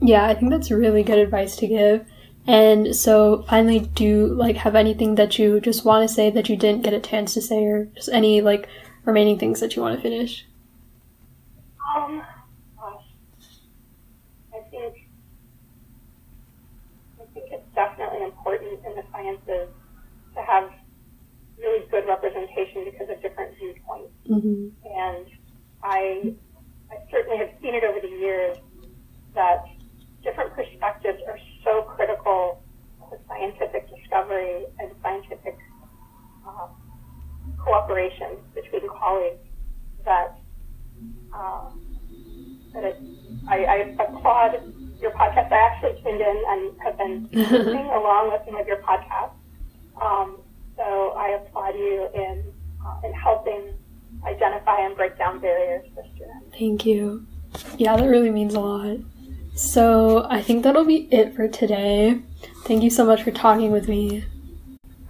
Yeah, 0.00 0.26
I 0.26 0.34
think 0.34 0.50
that's 0.50 0.70
really 0.70 1.02
good 1.02 1.18
advice 1.18 1.56
to 1.56 1.66
give. 1.66 2.06
And 2.46 2.96
so, 2.96 3.44
finally, 3.48 3.80
do 3.80 4.04
you 4.04 4.26
like 4.26 4.56
have 4.56 4.74
anything 4.74 5.16
that 5.16 5.38
you 5.38 5.60
just 5.60 5.84
want 5.84 6.08
to 6.08 6.12
say 6.12 6.30
that 6.30 6.48
you 6.48 6.56
didn't 6.56 6.82
get 6.82 6.94
a 6.94 7.00
chance 7.00 7.34
to 7.34 7.42
say, 7.42 7.64
or 7.64 7.84
just 7.94 8.08
any 8.08 8.40
like 8.40 8.68
remaining 9.04 9.38
things 9.38 9.60
that 9.60 9.76
you 9.76 9.82
want 9.82 9.96
to 9.96 10.02
finish? 10.02 10.46
Um, 11.94 12.22
gosh, 12.78 13.04
I 14.54 14.60
think 14.70 15.06
I 17.20 17.24
think 17.34 17.52
it's 17.52 17.74
definitely 17.74 18.24
important 18.24 18.80
in 18.86 18.96
the 18.96 19.02
sciences 19.20 19.68
to 20.34 20.42
have 20.42 20.70
really 21.58 21.86
good 21.90 22.04
representation 22.06 22.84
because 22.84 23.08
of 23.10 23.20
different 23.22 23.56
viewpoints. 23.58 24.12
Mm-hmm. 24.28 24.68
And 24.84 25.26
I, 25.82 26.34
I 26.90 26.96
certainly 27.10 27.38
have 27.38 27.50
seen 27.60 27.74
it 27.74 27.84
over 27.84 28.00
the 28.00 28.08
years 28.08 28.56
that 29.34 29.64
different 30.22 30.54
perspectives 30.54 31.20
are 31.26 31.38
so 31.64 31.82
critical 31.82 32.62
to 33.10 33.16
scientific 33.28 33.88
discovery 33.94 34.64
and 34.78 34.90
scientific 35.02 35.56
uh, 36.46 36.68
cooperation 37.58 38.38
between 38.54 38.88
colleagues 38.88 39.40
that 40.04 40.38
uh, 41.34 41.70
that 42.72 42.84
it, 42.84 42.96
I, 43.48 43.64
I 43.64 43.76
applaud 43.98 44.72
your 45.00 45.12
podcast. 45.12 45.52
I 45.52 45.58
actually 45.58 46.00
tuned 46.02 46.20
in 46.20 46.42
and 46.48 46.80
have 46.82 46.98
been 46.98 47.28
listening 47.32 47.86
along 47.86 48.30
with 48.32 48.42
some 48.44 48.56
of 48.56 48.66
your 48.66 48.78
podcasts. 48.78 49.32
Um, 50.00 50.38
so 50.76 51.14
I 51.16 51.30
applaud 51.30 51.74
you 51.74 52.08
in, 52.14 52.44
uh, 52.84 53.00
in 53.04 53.12
helping 53.12 53.74
identify 54.24 54.80
and 54.80 54.96
break 54.96 55.18
down 55.18 55.40
barriers 55.40 55.86
for 55.94 56.04
students. 56.14 56.46
Thank 56.58 56.86
you. 56.86 57.26
Yeah, 57.76 57.96
that 57.96 58.06
really 58.06 58.30
means 58.30 58.54
a 58.54 58.60
lot. 58.60 58.98
So 59.54 60.26
I 60.30 60.40
think 60.40 60.62
that'll 60.62 60.84
be 60.84 61.08
it 61.10 61.34
for 61.34 61.48
today. 61.48 62.20
Thank 62.64 62.82
you 62.82 62.90
so 62.90 63.04
much 63.04 63.22
for 63.22 63.30
talking 63.30 63.70
with 63.70 63.88
me. 63.88 64.24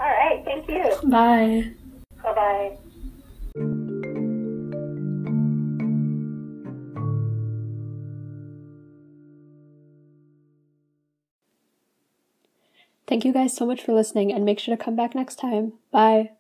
All 0.01 0.07
right, 0.07 0.43
thank 0.45 0.69
you. 0.69 0.97
Bye. 1.09 1.73
Bye 2.23 2.35
bye. 2.35 2.80
Thank 13.11 13.25
you 13.25 13.33
guys 13.33 13.55
so 13.55 13.67
much 13.67 13.83
for 13.83 13.93
listening 13.93 14.33
and 14.33 14.45
make 14.45 14.61
sure 14.61 14.77
to 14.77 14.83
come 14.83 14.95
back 14.95 15.17
next 15.17 15.35
time. 15.35 15.73
Bye. 15.91 16.31